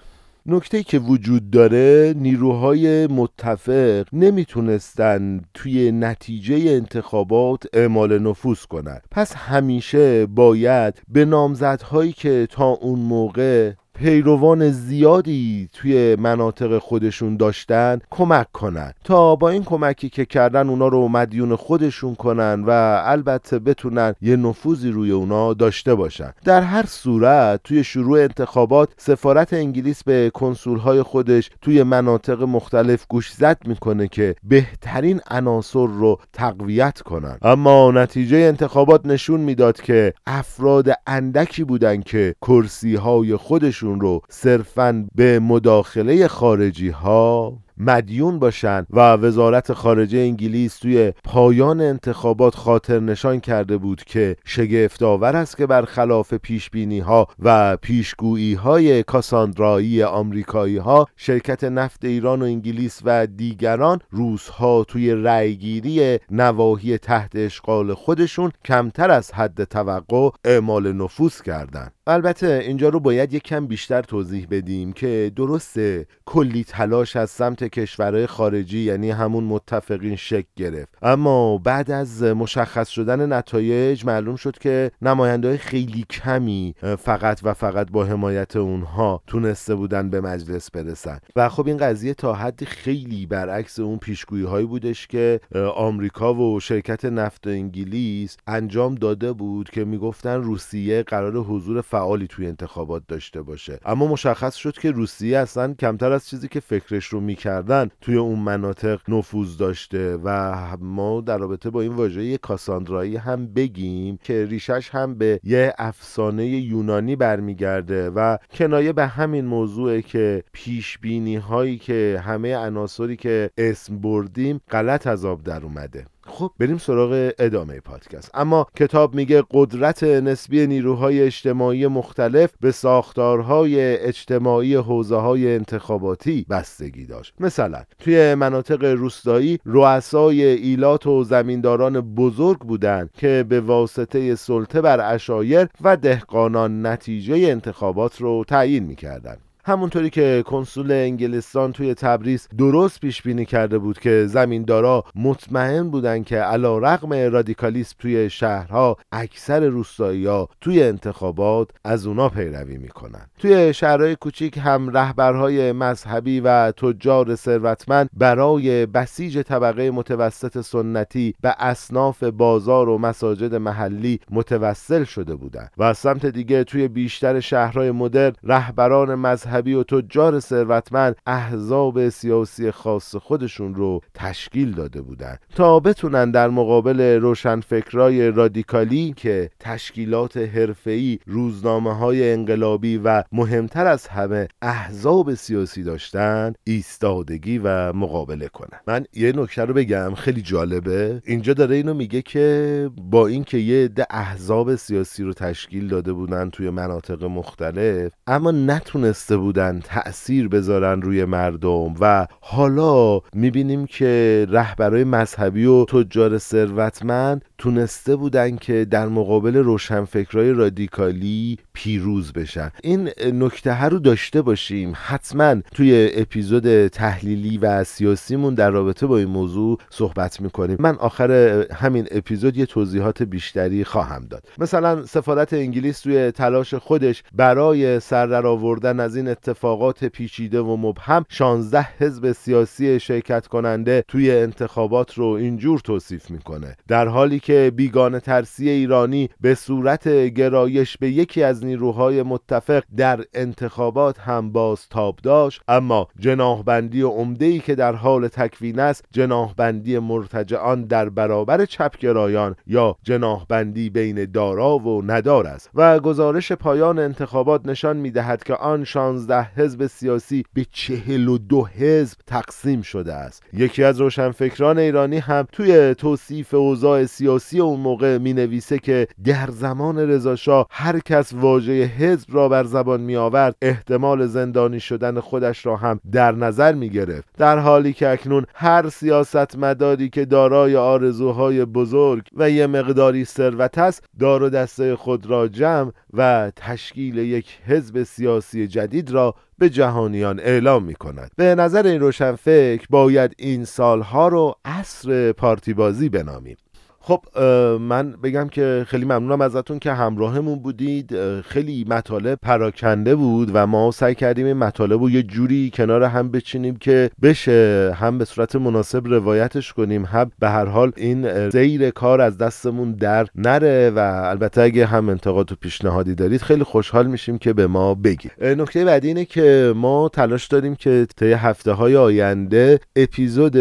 نکته 0.47 0.83
که 0.83 0.99
وجود 0.99 1.51
داره 1.51 2.15
نیروهای 2.17 3.07
متفق 3.07 4.07
نمی‌تونستن 4.13 5.41
توی 5.55 5.93
نتیجه 5.93 6.55
انتخابات 6.71 7.65
اعمال 7.73 8.19
نفوذ 8.19 8.65
کنند 8.65 9.03
پس 9.11 9.35
همیشه 9.37 10.27
باید 10.27 11.03
به 11.09 11.25
نامزدهایی 11.25 12.13
که 12.13 12.47
تا 12.51 12.69
اون 12.69 12.99
موقع 12.99 13.73
پیروان 13.95 14.71
زیادی 14.71 15.69
توی 15.73 16.17
مناطق 16.17 16.79
خودشون 16.79 17.37
داشتن 17.37 17.99
کمک 18.11 18.53
کنن. 18.53 18.93
تا 19.05 19.37
با 19.37 19.51
این 19.51 19.65
کمکی 19.65 20.09
که 20.09 20.25
کردن 20.25 20.69
اونا 20.69 20.89
رو 20.89 21.09
مدیون 21.09 21.57
خودشون 21.57 22.15
کنن 22.15 22.65
و 22.67 23.03
البته 23.05 23.59
بتونن 23.59 24.15
یه 24.21 24.37
نفوذی 24.37 24.91
روی 24.91 25.11
اونا 25.11 25.55
داشته 25.55 25.95
باشن. 25.95 26.33
در 26.45 26.63
هر 26.63 26.87
صورت 26.87 27.61
توی 27.65 27.85
شروع 27.85 28.21
انتخابات 28.21 28.89
سفارت 28.97 29.53
انگلیس 29.53 30.05
به 30.05 30.31
کنسولهای 30.35 31.03
خودش 31.03 31.51
توی 31.61 31.83
مناطق 31.83 32.43
مختلف 32.43 33.07
گوش 33.09 33.33
زد 33.33 33.59
می‌کنه 33.67 34.09
که 34.09 34.35
بهترین 34.43 35.21
عناصر 35.31 35.87
رو 35.87 36.19
تقویت 36.33 37.01
کنن. 37.01 37.39
اما 37.43 37.91
نتیجه 37.91 38.37
انتخابات 38.37 39.07
نشون 39.07 39.41
می‌داد 39.41 39.81
که 39.81 40.15
افراد 40.27 40.89
اندکی 41.07 41.65
بودن 41.65 42.01
که 42.01 42.35
کرسی 42.43 42.95
های 42.95 43.37
خودشون 43.37 43.82
رو 43.83 44.21
صرفا 44.29 45.07
به 45.15 45.39
مداخله 45.39 46.29
خارجی 46.29 46.89
ها 46.89 47.59
مدیون 47.87 48.39
باشند 48.39 48.87
و 48.91 49.01
وزارت 49.01 49.73
خارجه 49.73 50.19
انگلیس 50.19 50.79
توی 50.79 51.13
پایان 51.25 51.81
انتخابات 51.81 52.55
خاطر 52.55 53.01
نشان 53.01 53.41
کرده 53.41 53.77
بود 53.77 54.05
که 54.05 54.37
شگفت 54.45 55.03
آور 55.03 55.37
است 55.37 55.57
که 55.57 55.67
برخلاف 55.67 56.35
پیش 56.35 56.71
بینی 56.71 56.99
ها 56.99 57.29
و 57.39 57.77
پیشگویی 57.77 58.55
های 58.55 59.03
کاساندرایی 59.03 60.03
آمریکایی 60.03 60.81
شرکت 61.17 61.65
نفت 61.65 62.05
ایران 62.05 62.43
و 62.43 62.45
انگلیس 62.45 63.01
و 63.05 63.27
دیگران 63.27 63.99
روزها 64.11 64.85
توی 64.85 65.15
رأیگیری 65.15 66.19
نواحی 66.31 66.99
تحت 66.99 67.31
اشغال 67.35 67.95
خودشون 67.95 68.51
کمتر 68.65 69.11
از 69.11 69.33
حد 69.33 69.65
توقع 69.65 70.31
اعمال 70.45 70.93
نفوذ 70.93 71.41
کردند. 71.41 71.93
البته 72.07 72.63
اینجا 72.67 72.89
رو 72.89 73.01
باید 73.01 73.35
یک 73.35 73.43
کم 73.43 73.67
بیشتر 73.67 74.03
توضیح 74.03 74.47
بدیم 74.51 74.93
که 74.93 75.33
درسته 75.37 76.07
کلی 76.27 76.65
تلاش 76.65 77.17
از 77.17 77.31
سمت 77.31 77.65
کشورهای 77.73 78.27
خارجی 78.27 78.79
یعنی 78.79 79.11
همون 79.11 79.45
متفقین 79.45 80.17
شک 80.17 80.45
گرفت. 80.57 80.95
اما 81.03 81.59
بعد 81.59 81.91
از 81.91 82.23
مشخص 82.23 82.89
شدن 82.89 83.33
نتایج 83.33 84.05
معلوم 84.05 84.37
شد 84.37 84.59
که 84.59 84.91
نماینده 85.03 85.57
خیلی 85.57 86.05
کمی 86.11 86.75
فقط 86.99 87.41
و 87.43 87.55
فقط 87.55 87.91
با 87.91 88.05
حمایت 88.05 88.57
اونها 88.57 89.23
تونسته 89.27 89.75
بودن 89.75 90.11
به 90.11 90.21
مجلس 90.21 90.71
برسن. 90.71 91.19
و 91.37 91.49
خب 91.49 91.67
این 91.67 91.77
قضیه 91.77 92.15
تا 92.15 92.35
حدی 92.35 92.67
خیلی 92.67 93.27
برعکس 93.27 93.79
اون 93.79 93.99
پیشگویی 93.99 94.45
هایی 94.45 94.67
بودش 94.67 95.07
که 95.07 95.41
آمریکا 95.75 96.35
و 96.35 96.61
شرکت 96.61 97.05
نفت 97.05 97.47
انگلیس 97.47 98.37
انجام 98.47 98.95
داده 98.95 99.33
بود 99.33 99.71
که 99.71 99.85
می‌گفتن 99.85 100.43
روسیه 100.43 101.03
قرار 101.03 101.37
حضور 101.37 101.81
فعالی 101.81 102.27
توی 102.27 102.47
انتخابات 102.47 103.03
داشته 103.09 103.43
باشه. 103.43 103.79
اما 103.85 104.07
مشخص 104.07 104.55
شد 104.55 104.79
که 104.79 104.91
روسیه 104.91 105.39
اصلا 105.39 105.75
کمتر 105.75 106.13
از 106.13 106.29
چیزی 106.29 106.49
که 106.49 106.61
فکرش 106.61 107.07
رو 107.07 107.21
می‌کردن 107.63 107.91
توی 108.01 108.17
اون 108.17 108.39
مناطق 108.39 109.01
نفوذ 109.09 109.57
داشته 109.57 110.17
و 110.25 110.77
ما 110.81 111.21
در 111.21 111.39
رابطه 111.39 111.71
با 111.71 111.81
این 111.81 111.93
واژه 111.93 112.39
کاساندرایی 112.39 113.17
هم 113.17 113.47
بگیم 113.47 114.19
که 114.23 114.47
ریشش 114.47 114.91
هم 114.93 115.15
به 115.15 115.41
یه 115.45 115.75
افسانه 115.79 116.47
یونانی 116.47 117.17
برمیگرده 117.17 118.11
و 118.11 118.37
کنایه 118.55 118.93
به 118.93 119.07
همین 119.07 119.45
موضوعه 119.45 120.03
که 120.03 120.43
پیش 120.53 120.99
بینی 120.99 121.37
هایی 121.37 121.79
که 121.79 122.23
همه 122.25 122.57
عناصری 122.57 123.17
که 123.17 123.51
اسم 123.59 123.99
بردیم 123.99 124.61
غلط 124.71 125.07
از 125.07 125.25
آب 125.25 125.43
در 125.43 125.65
اومده. 125.65 126.07
خب. 126.27 126.51
بریم 126.59 126.79
سراغ 126.79 127.31
ادامه 127.39 127.81
پادکست. 127.81 128.31
اما 128.35 128.67
کتاب 128.77 129.15
میگه 129.15 129.43
قدرت 129.51 130.03
نسبی 130.03 130.67
نیروهای 130.67 131.23
اجتماعی 131.23 131.87
مختلف 131.87 132.51
به 132.61 132.73
ساختارهای 132.73 133.97
اجتماعی 133.97 134.75
حوزه 134.75 135.17
های 135.17 135.55
انتخاباتی 135.55 136.47
بستگی 136.51 137.07
داشت. 137.07 137.35
مثلا 137.41 137.83
توی 137.99 138.35
مناطق 138.35 138.85
روستایی 138.85 139.59
رؤسای 139.65 140.43
ایلات 140.45 141.07
و 141.07 141.25
زمینداران 141.25 142.01
بزرگ 142.01 142.59
بودند 142.59 143.11
که 143.13 143.45
به 143.49 143.61
واسطه 143.61 144.35
سلطه 144.35 144.81
بر 144.81 145.15
اشایر 145.15 145.69
و 145.81 145.97
دهقانان 145.97 146.87
نتیجه 146.87 147.35
انتخابات 147.35 148.21
رو 148.21 148.45
تعیین 148.49 148.85
می‌کردند. 148.85 149.39
همونطوری 149.65 150.11
که 150.11 150.43
کنسول 150.47 150.93
انگلستان 150.93 151.73
توی 151.73 151.95
تبریز 151.95 152.49
درست 152.59 153.01
پیش 153.01 153.23
بینی 153.23 153.45
کرده 153.45 153.79
بود 153.79 153.99
که 153.99 154.27
زمیندارا 154.27 155.05
مطمئن 155.15 155.91
بودن 155.91 156.23
که 156.23 156.37
علا 156.37 156.79
رقم 156.79 157.13
رادیکالیسم 157.33 157.97
توی 157.99 158.31
شهرها 158.31 158.97
اکثر 159.13 159.67
روستایی 159.67 160.27
ها 160.27 160.49
توی 160.61 160.83
انتخابات 160.83 161.71
از 161.85 162.07
اونا 162.07 162.29
پیروی 162.29 162.79
می‌کنن. 162.79 163.27
توی 163.39 163.75
شهرهای 163.75 164.17
کوچیک 164.17 164.59
هم 164.59 164.91
رهبرهای 164.91 165.73
مذهبی 165.73 166.41
و 166.41 166.73
تجار 166.73 167.35
ثروتمند 167.35 168.11
برای 168.13 168.87
بسیج 168.87 169.39
طبقه 169.39 169.91
متوسط 169.91 170.61
سنتی 170.61 171.35
به 171.41 171.55
اصناف 171.59 172.23
بازار 172.23 172.89
و 172.89 172.99
مساجد 172.99 173.55
محلی 173.55 174.21
متوسل 174.31 175.05
شده 175.05 175.35
بودند 175.35 175.71
و 175.77 175.83
از 175.83 175.99
سمت 175.99 176.27
دیگه 176.27 176.65
توی 176.65 176.89
بیشتر 176.89 177.41
شهرهای 177.41 177.91
مدرن 177.91 178.33
رهبران 178.43 179.15
مذهبی 179.15 179.52
مذهبی 179.53 179.75
و 179.75 179.83
تجار 179.83 180.41
ثروتمند 180.41 181.17
احزاب 181.27 182.09
سیاسی 182.09 182.71
خاص 182.71 183.17
خودشون 183.17 183.75
رو 183.75 184.01
تشکیل 184.15 184.73
داده 184.73 185.03
بودند 185.03 185.39
تا 185.55 185.81
بتونن 185.81 186.31
در 186.31 186.49
مقابل 186.49 187.01
روشنفکرای 187.01 188.31
رادیکالی 188.31 189.15
که 189.17 189.51
تشکیلات 189.61 190.37
حرفه‌ای 190.37 191.19
روزنامه 191.27 191.97
های 191.97 192.33
انقلابی 192.33 192.99
و 193.05 193.23
مهمتر 193.33 193.87
از 193.87 194.07
همه 194.07 194.49
احزاب 194.63 195.35
سیاسی 195.35 195.83
داشتن 195.83 196.53
ایستادگی 196.65 197.59
و 197.59 197.93
مقابله 197.93 198.49
کنن. 198.49 198.81
من 198.87 199.05
یه 199.15 199.33
نکته 199.37 199.65
رو 199.65 199.75
بگم 199.75 200.15
خیلی 200.15 200.43
جالبه. 200.43 201.23
اینجا 201.25 201.53
داره 201.53 201.77
اینو 201.77 201.95
میگه 201.95 202.23
که 202.23 202.91
با 203.11 203.27
اینکه 203.27 203.59
یه 203.59 203.85
عده 203.85 204.07
احزاب 204.11 204.75
سیاسی 204.75 205.23
رو 205.23 205.33
تشکیل 205.33 205.89
داده 205.89 206.13
بودن 206.13 206.51
توی 206.51 206.71
مناطق 206.71 207.25
مختلف 207.25 208.13
اما 208.27 208.51
نتونسته 208.51 209.42
بودن 209.43 209.81
تأثیر 209.85 210.49
بذارن 210.49 211.03
روی 211.03 211.25
مردم 211.25 211.95
و 212.01 212.27
حالا 212.41 213.21
می‌بینیم 213.33 213.87
که 213.87 214.47
رهبرای 214.51 215.05
مذهبی 215.05 215.65
و 215.65 215.85
تجار 215.85 216.39
ثروتمند 216.39 217.45
تونسته 217.59 218.17
بودن 218.17 218.57
که 218.57 218.85
در 218.85 219.09
مقابل 219.09 219.57
روشنفکرای 219.57 220.53
رادیکالی 220.53 221.59
پیروز 221.73 222.33
بشن. 222.33 222.71
این 222.83 223.11
نکته 223.33 223.85
رو 223.85 223.99
داشته 223.99 224.43
باشیم. 224.43 224.93
حتما 224.97 225.57
توی 225.75 226.11
اپیزود 226.15 226.87
تحلیلی 226.87 227.59
و 227.59 227.85
سیاسیمون 227.85 228.55
در 228.55 228.71
رابطه 228.71 229.07
با 229.07 229.19
این 229.19 229.29
موضوع 229.29 229.79
صحبت 229.91 230.41
می‌کنیم. 230.41 230.77
من 230.81 230.97
آخر 230.97 231.31
همین 231.75 232.07
اپیزود 232.11 232.57
یه 232.57 232.67
توضیحات 232.67 233.23
بیشتری 233.23 233.85
خواهم 233.85 234.27
داد. 234.31 234.45
مثلا 234.59 235.07
سفارت 235.07 235.53
انگلیس 235.53 236.01
توی 236.01 236.31
تلاش 236.31 236.75
خودش 236.75 237.23
برای 237.35 238.01
سر 238.01 238.47
آوردن 238.47 239.01
از 239.01 239.17
این 239.17 239.29
اتفاقات 239.33 240.05
پیچیده 240.05 240.61
و 240.61 240.77
مبهم 240.77 241.25
16 241.29 241.89
حزب 241.99 242.33
سیاسی 242.33 243.01
شرکت 243.01 243.47
کننده 243.47 244.05
توی 244.09 244.31
انتخابات 244.31 245.15
رو 245.15 245.27
اینجور 245.27 245.81
توصیف 245.81 246.31
می‌کنه. 246.31 246.77
در 246.89 247.09
حالی 247.09 247.41
که 247.41 247.73
بیگانه 247.77 248.21
ترسی 248.21 248.69
ایرانی 248.69 249.29
به 249.41 249.55
صورت 249.55 250.09
گرایش 250.09 250.99
به 250.99 251.11
یکی 251.11 251.43
از 251.43 251.65
نیروهای 251.65 252.23
متفق 252.23 252.83
در 252.97 253.25
انتخابات 253.35 254.19
هم 254.19 254.53
باز 254.53 254.89
تاب 254.89 255.19
داشت 255.23 255.63
اما 255.69 256.09
جناهبندی 256.19 257.03
عمده 257.03 257.45
ای 257.45 257.59
که 257.59 257.75
در 257.75 257.95
حال 257.95 258.29
تکوین 258.29 258.81
است 258.81 259.05
جناهبندی 259.11 259.99
مرتجعان 259.99 260.85
در 260.85 261.09
برابر 261.09 261.65
چپگرایان 261.65 262.57
یا 262.67 262.97
جناهبندی 263.03 263.91
بین 263.91 264.25
دارا 264.25 264.79
و 264.79 265.03
ندار 265.07 265.47
است. 265.47 265.71
و 265.75 266.01
گزارش 266.01 266.53
پایان 266.53 266.99
انتخابات 266.99 267.67
نشان 267.67 267.97
می‌دهد 267.97 268.45
که 268.45 268.55
آن 268.55 268.85
پانزده 269.23 269.51
حزب 269.57 269.87
سیاسی 269.87 270.45
به 270.55 270.67
چهل 270.73 271.29
و 271.29 271.39
دو 271.39 271.67
حزب 271.67 272.19
تقسیم 272.27 272.83
شده 272.83 273.15
است. 273.15 273.43
یکی 273.53 273.85
از 273.85 274.01
روشنفکران 274.01 274.79
ایرانی 274.79 275.19
هم 275.19 275.47
توی 275.53 275.95
توصیف 275.95 276.55
اوضاع 276.55 277.05
سیاسی 277.05 277.61
اون 277.61 277.81
موقع 277.81 278.19
می 278.19 278.33
نویسه 278.33 278.79
که 278.79 279.09
در 279.25 279.49
زمان 279.51 279.99
رضاشاه 279.99 280.67
هر 280.71 280.99
کس 280.99 281.33
واژه 281.33 281.73
حزب 281.73 282.29
را 282.35 282.49
بر 282.49 282.65
زبان 282.65 283.01
می 283.01 283.17
آورد 283.17 283.57
احتمال 283.63 284.27
زندانی 284.27 284.81
شدن 284.81 285.21
خودش 285.21 285.67
را 285.67 285.77
هم 285.77 286.01
در 286.13 286.33
نظر 286.33 286.75
می 286.75 286.91
گرفت 286.91 287.29
در 287.39 287.59
حالی 287.59 287.93
که 287.93 288.09
اکنون 288.09 288.47
هر 288.55 288.89
سیاستمداری 288.89 290.09
که 290.09 290.25
دارای 290.25 290.77
آرزوهای 290.77 291.65
بزرگ 291.65 292.23
و 292.37 292.51
یه 292.51 292.67
مقداری 292.67 293.25
ثروت 293.25 293.79
است 293.79 294.05
دار 294.19 294.43
و 294.43 294.49
دسته 294.49 294.97
خود 294.97 295.27
را 295.27 295.49
جمع 295.49 295.93
و 296.13 296.53
تشکیل 296.57 297.19
یک 297.19 297.59
حزب 297.67 298.03
سیاسی 298.03 298.67
جدید 298.67 299.12
را 299.13 299.35
به 299.59 299.71
جهانیان 299.71 300.41
اعلام 300.41 300.85
می 300.85 300.95
کند 300.95 301.31
به 301.37 301.55
نظر 301.55 301.87
این 301.87 302.01
روشنفکر 302.01 302.87
باید 302.91 303.35
این 303.39 303.65
سالها 303.65 304.29
رو 304.29 304.55
عصر 304.65 305.33
پارتی 305.33 305.75
بازی 305.75 306.09
بنامیم. 306.09 306.57
خب 307.05 307.39
من 307.81 308.15
بگم 308.23 308.49
که 308.49 308.85
خیلی 308.89 309.05
ممنونم 309.05 309.41
ازتون 309.41 309.79
که 309.79 309.93
همراهمون 309.93 310.59
بودید. 310.59 311.41
خیلی 311.41 311.85
مطالب 311.89 312.39
پراکنده 312.43 313.15
بود 313.15 313.51
و 313.55 313.67
ما 313.67 313.91
سعی 313.91 314.15
کردیم 314.15 314.47
این 314.47 314.57
مطالب 314.57 315.03
رو 315.03 315.11
یه 315.11 315.23
جوری 315.23 315.71
کنار 315.75 316.03
هم 316.03 316.31
بچینیم 316.31 316.77
که 316.77 317.11
بشه 317.23 317.93
هم 317.97 318.19
به 318.19 318.25
صورت 318.25 318.57
مناسب 318.57 319.07
روایتش 319.07 319.73
کنیم 319.73 320.05
هم 320.05 320.31
به 320.39 320.49
هر 320.49 320.65
حال 320.65 320.93
این 320.97 321.51
زیر 321.51 321.91
کار 321.91 322.21
از 322.21 322.39
دستمون 322.39 322.93
در 322.93 323.27
نره 323.35 323.91
و 323.91 323.99
البته 324.25 324.61
اگه 324.63 324.87
هم 324.87 325.09
انتقاد 325.09 325.53
و 325.53 325.55
پیشنهادی 325.55 326.15
دارید 326.15 326.43
خیلی 326.43 326.65
خوشحال 326.65 327.07
میشیم 327.07 327.39
که 327.39 327.53
به 327.53 327.67
ما 327.67 327.95
بگید. 327.95 328.33
نکته 328.43 328.85
بعدی 328.85 329.09
اینه 329.09 329.25
که 329.25 329.73
ما 329.77 330.09
تلاش 330.09 330.47
داریم 330.47 330.75
که 330.75 331.07
طی 331.17 331.33
هفته 331.33 331.73
های 331.73 331.97
آینده 331.97 332.81
اپیزود 332.97 333.53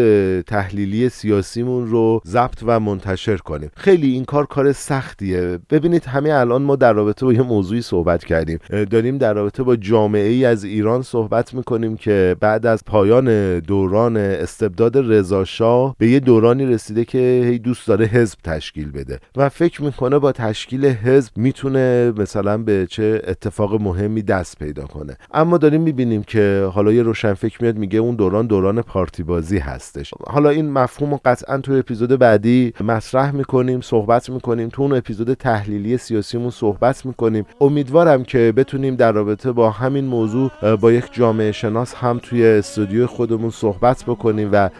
تحلیلی 0.42 1.08
سیاسیمون 1.08 1.86
رو 1.86 2.20
ضبط 2.26 2.62
و 2.66 2.80
منتشر 2.80 3.31
کنیم. 3.36 3.70
خیلی 3.76 4.12
این 4.12 4.24
کار 4.24 4.46
کار 4.46 4.72
سختیه. 4.72 5.58
ببینید 5.70 6.04
همه 6.04 6.32
الان 6.32 6.62
ما 6.62 6.76
در 6.76 6.92
رابطه 6.92 7.26
با 7.26 7.32
یه 7.32 7.42
موضوعی 7.42 7.82
صحبت 7.82 8.24
کردیم. 8.24 8.58
داریم 8.90 9.18
در 9.18 9.34
رابطه 9.34 9.62
با 9.62 9.76
جامعه 9.76 10.28
ای 10.28 10.44
از 10.44 10.64
ایران 10.64 11.02
صحبت 11.02 11.54
می‌کنیم 11.54 11.96
که 11.96 12.36
بعد 12.40 12.66
از 12.66 12.84
پایان 12.84 13.58
دوران 13.58 14.16
استبداد 14.16 15.12
رضاشاه 15.12 15.96
به 15.98 16.08
یه 16.08 16.20
دورانی 16.20 16.66
رسیده 16.66 17.04
که 17.04 17.42
هی 17.44 17.58
دوست 17.58 17.88
داره 17.88 18.06
حزب 18.06 18.38
تشکیل 18.44 18.90
بده. 18.90 19.18
و 19.36 19.48
فکر 19.48 19.82
می‌کنه 19.82 20.18
با 20.18 20.32
تشکیل 20.32 20.86
حزب 20.86 21.32
می‌تونه 21.36 22.12
مثلا 22.16 22.58
به 22.58 22.86
چه 22.90 23.22
اتفاق 23.26 23.82
مهمی 23.82 24.22
دست 24.22 24.58
پیدا 24.58 24.82
کنه. 24.82 25.16
اما 25.34 25.58
داریم 25.58 25.80
می‌بینیم 25.80 26.22
که 26.22 26.70
حالا 26.74 26.92
یه 26.92 27.02
روشن 27.02 27.34
فکر 27.34 27.62
میاد 27.62 27.76
میگه 27.76 27.98
اون 27.98 28.14
دوران 28.14 28.46
دوران 28.46 28.82
پارتی 28.82 29.22
بازی 29.22 29.58
هستش. 29.58 30.14
حالا 30.26 30.48
این 30.50 30.70
مفهوم 30.70 31.20
قطعا 31.24 31.58
تو 31.58 31.72
اپیزود 31.72 32.18
بعدی 32.18 32.72
مطرح 32.80 33.21
مطرح 33.22 33.34
می‌کنیم 33.34 33.80
صحبت 33.80 34.30
می‌کنیم 34.30 34.68
تو 34.68 34.82
اون 34.82 34.92
اپیزود 34.92 35.34
تحلیلی 35.34 35.98
سیاسیمون 35.98 36.50
صحبت 36.50 37.06
می‌کنیم. 37.06 37.46
امیدوارم 37.60 38.24
که 38.24 38.52
بتونیم 38.56 38.96
در 38.96 39.12
رابطه 39.12 39.52
با 39.52 39.70
همین 39.70 40.04
موضوع 40.04 40.50
با 40.76 40.92
یک 40.92 41.04
جامعه 41.12 41.52
شناس 41.52 41.94
هم 41.94 42.20
توی 42.22 42.46
استودیو 42.46 43.06
خودمون 43.06 43.50
صحبت 43.50 44.04
بکنیم 44.04 44.48
و 44.52 44.70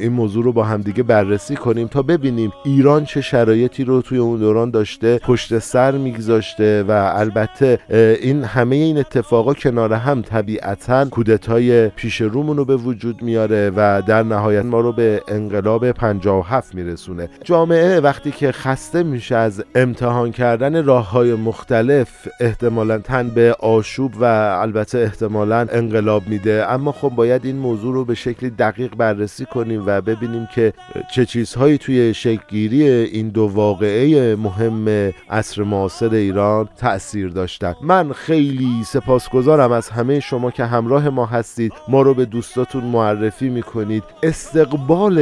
این 0.00 0.12
موضوع 0.12 0.44
رو 0.44 0.52
با 0.52 0.64
همدیگه 0.64 1.02
بررسی 1.02 1.56
کنیم 1.56 1.88
تا 1.88 2.02
ببینیم 2.02 2.52
ایران 2.64 3.04
چه 3.04 3.20
شرایطی 3.20 3.84
رو 3.84 4.02
توی 4.02 4.18
اون 4.18 4.38
دوران 4.38 4.70
داشته 4.70 5.18
پشت 5.18 5.58
سر 5.58 5.92
میگذاشته 5.92 6.82
و 6.82 7.12
البته 7.14 7.78
این 8.22 8.44
همه 8.44 8.76
این 8.76 8.98
اتفاقا 8.98 9.54
کنار 9.54 9.92
هم 9.92 10.22
طبیعتا 10.22 11.04
کودتای 11.04 11.88
پیش 11.88 12.20
رومون 12.20 12.56
رو 12.56 12.64
به 12.64 12.76
وجود 12.76 13.22
میاره 13.22 13.70
و 13.76 14.02
در 14.06 14.22
نهایت 14.22 14.64
ما 14.64 14.80
رو 14.80 14.92
به 14.92 15.22
انقلاب 15.28 15.92
57 15.92 16.74
میرسونه. 16.74 17.28
جامعه 17.44 17.91
وقتی 18.00 18.30
که 18.30 18.52
خسته 18.52 19.02
میشه 19.02 19.36
از 19.36 19.64
امتحان 19.74 20.30
کردن 20.30 20.84
راه 20.84 21.10
های 21.10 21.34
مختلف 21.34 22.28
احتمالا 22.40 22.98
تن 22.98 23.28
به 23.28 23.56
آشوب 23.60 24.12
و 24.20 24.24
البته 24.60 24.98
احتمالا 24.98 25.66
انقلاب 25.72 26.28
میده. 26.28 26.66
اما 26.68 26.92
خب 26.92 27.08
باید 27.08 27.44
این 27.44 27.56
موضوع 27.56 27.94
رو 27.94 28.04
به 28.04 28.14
شکلی 28.14 28.50
دقیق 28.50 28.94
بررسی 28.94 29.44
کنیم 29.44 29.82
و 29.86 30.00
ببینیم 30.00 30.48
که 30.54 30.72
چه 31.14 31.26
چیزهایی 31.26 31.78
توی 31.78 32.14
شکلگیری 32.14 32.88
این 32.88 33.28
دو 33.28 33.50
واقعه 33.54 34.36
مهم 34.36 35.12
عصر 35.30 35.62
معاصر 35.62 36.14
ایران 36.14 36.68
تاثیر 36.76 37.28
داشتن. 37.28 37.74
من 37.82 38.12
خیلی 38.12 38.84
سپاسگزارم 38.86 39.72
از 39.72 39.88
همه 39.88 40.20
شما 40.20 40.50
که 40.50 40.64
همراه 40.64 41.08
ما 41.08 41.26
هستید. 41.26 41.72
ما 41.88 42.02
رو 42.02 42.14
به 42.14 42.24
دوستاتون 42.24 42.84
معرفی 42.84 43.48
می‌کنید. 43.48 44.02
استقبال 44.22 45.18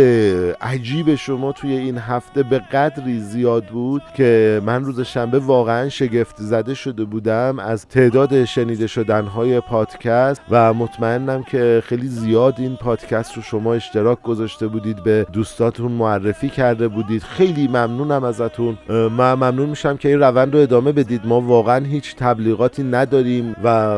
عجیب 0.61 1.14
شما 1.14 1.52
توی 1.52 1.72
این 1.72 1.98
هفته 1.98 2.42
به 2.42 2.60
قدری 2.61 3.20
زیاد 3.20 3.64
بود 3.64 4.03
که 4.16 4.61
من 4.66 4.85
روز 4.85 5.01
شنبه 5.01 5.38
واقعا 5.38 5.88
شگفت 5.88 6.37
زده 6.38 6.75
شده 6.75 7.05
بودم 7.05 7.59
از 7.59 7.87
تعداد 7.87 8.44
شنیده 8.44 8.87
شدن 8.87 9.25
های 9.27 9.61
پادکست 9.61 10.40
و 10.51 10.75
مطمئنم 10.75 11.42
که 11.42 11.83
خیلی 11.87 12.09
زیاد 12.09 12.55
این 12.59 12.77
پادکست 12.77 13.37
رو 13.37 13.42
شما 13.42 13.75
اشتراک 13.75 14.23
گذاشته 14.23 14.66
بودید 14.66 15.03
به 15.03 15.27
دوستاتون 15.33 15.92
معرفی 15.92 16.49
کرده 16.49 16.88
بودید. 16.88 17.23
خیلی 17.23 17.68
ممنونم 17.68 18.25
ازتون. 18.25 18.79
من 18.88 19.35
ممنون 19.35 19.68
میشم 19.68 19.96
که 19.96 20.09
این 20.09 20.20
روند 20.20 20.55
رو 20.55 20.61
ادامه 20.61 20.92
بدید. 20.92 21.27
ما 21.27 21.40
واقعا 21.40 21.85
هیچ 21.85 22.16
تبلیغاتی 22.16 22.83
نداریم 22.83 23.57
و 23.64 23.96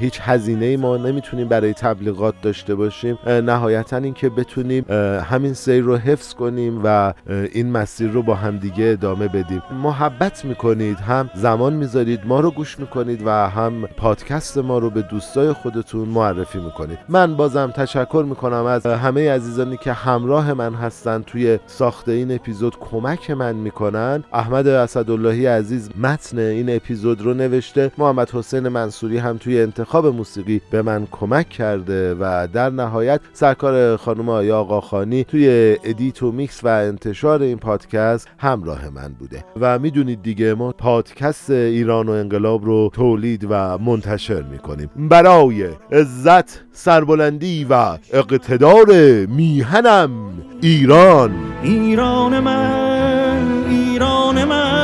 هیچ 0.00 0.20
هزینه 0.22 0.76
ما 0.76 0.96
نمی‌تونیم 0.96 1.48
برای 1.48 1.72
تبلیغات 1.72 2.34
داشته 2.42 2.74
باشیم. 2.74 3.18
نهایتا 3.26 3.96
اینکه 3.96 4.28
بتونیم 4.28 4.84
همین 5.30 5.54
سیر 5.54 5.82
رو 5.82 5.96
حفظ 5.96 6.34
کنیم 6.34 6.80
و 6.84 7.12
این 7.52 7.70
مسیر 7.86 8.10
رو 8.10 8.22
با 8.22 8.34
همدیگه 8.34 8.84
ادامه 8.84 9.28
بدیم. 9.28 9.62
محبت 9.82 10.44
می‌کنید 10.44 10.98
هم 10.98 11.30
زمان 11.34 11.72
می‌ذارید 11.72 12.20
ما 12.26 12.40
رو 12.40 12.50
گوش 12.50 12.78
می‌کنید 12.78 13.22
و 13.26 13.30
هم 13.30 13.86
پادکست 13.96 14.58
ما 14.58 14.78
رو 14.78 14.90
به 14.90 15.02
دوستای 15.02 15.52
خودتون 15.52 16.08
معرفی 16.08 16.58
می‌کنید. 16.58 16.98
من 17.08 17.34
بازم 17.36 17.70
تشکر 17.70 18.24
می‌کنم 18.28 18.64
از 18.64 18.86
همه 18.86 19.30
عزیزانی 19.30 19.76
که 19.76 19.92
همراه 19.92 20.52
من 20.52 20.74
هستن 20.74 21.22
توی 21.22 21.58
ساخت 21.66 22.08
این 22.08 22.34
اپیزود. 22.34 22.76
کمک 22.80 23.30
من 23.30 23.54
می‌کنن. 23.54 24.24
احمد 24.32 24.66
اسداللهی 24.66 25.46
عزیز 25.46 25.90
متن 25.98 26.38
این 26.38 26.76
اپیزود 26.76 27.22
رو 27.22 27.34
نوشته. 27.34 27.92
محمد 27.98 28.30
حسین 28.30 28.68
منصوری 28.68 29.18
هم 29.18 29.36
توی 29.36 29.60
انتخاب 29.60 30.06
موسیقی 30.06 30.60
به 30.70 30.82
من 30.82 31.06
کمک 31.10 31.48
کرده 31.48 32.14
و 32.14 32.48
در 32.52 32.70
نهایت 32.70 33.20
سرکار 33.32 33.96
خانم 33.96 34.28
آیا 34.28 34.58
آقاخانی 34.58 35.24
توی 35.24 35.76
ادیت 35.84 36.22
و 36.22 36.32
میکس 36.32 36.64
و 36.64 36.68
انتشار 36.68 37.42
این 37.42 37.58
پادکست 37.58 37.75
همراه 38.38 38.88
من 38.88 39.12
بوده 39.18 39.44
و 39.60 39.78
می‌دونید 39.78 40.22
دیگه 40.22 40.54
ما 40.54 40.72
پادکست 40.72 41.50
ایران 41.50 42.08
و 42.08 42.12
انقلاب 42.12 42.64
رو 42.64 42.90
تولید 42.92 43.46
و 43.50 43.78
منتشر 43.78 44.42
می‌کنیم. 44.42 44.90
برای 44.96 45.68
عزت 45.92 46.60
سربلندی 46.72 47.66
و 47.70 47.98
اقتدار 48.12 48.86
میهنم 49.26 50.10
ایران. 50.60 51.30
ایران 51.62 52.40
من 52.40 53.64
ایران 53.70 54.44
من. 54.44 54.75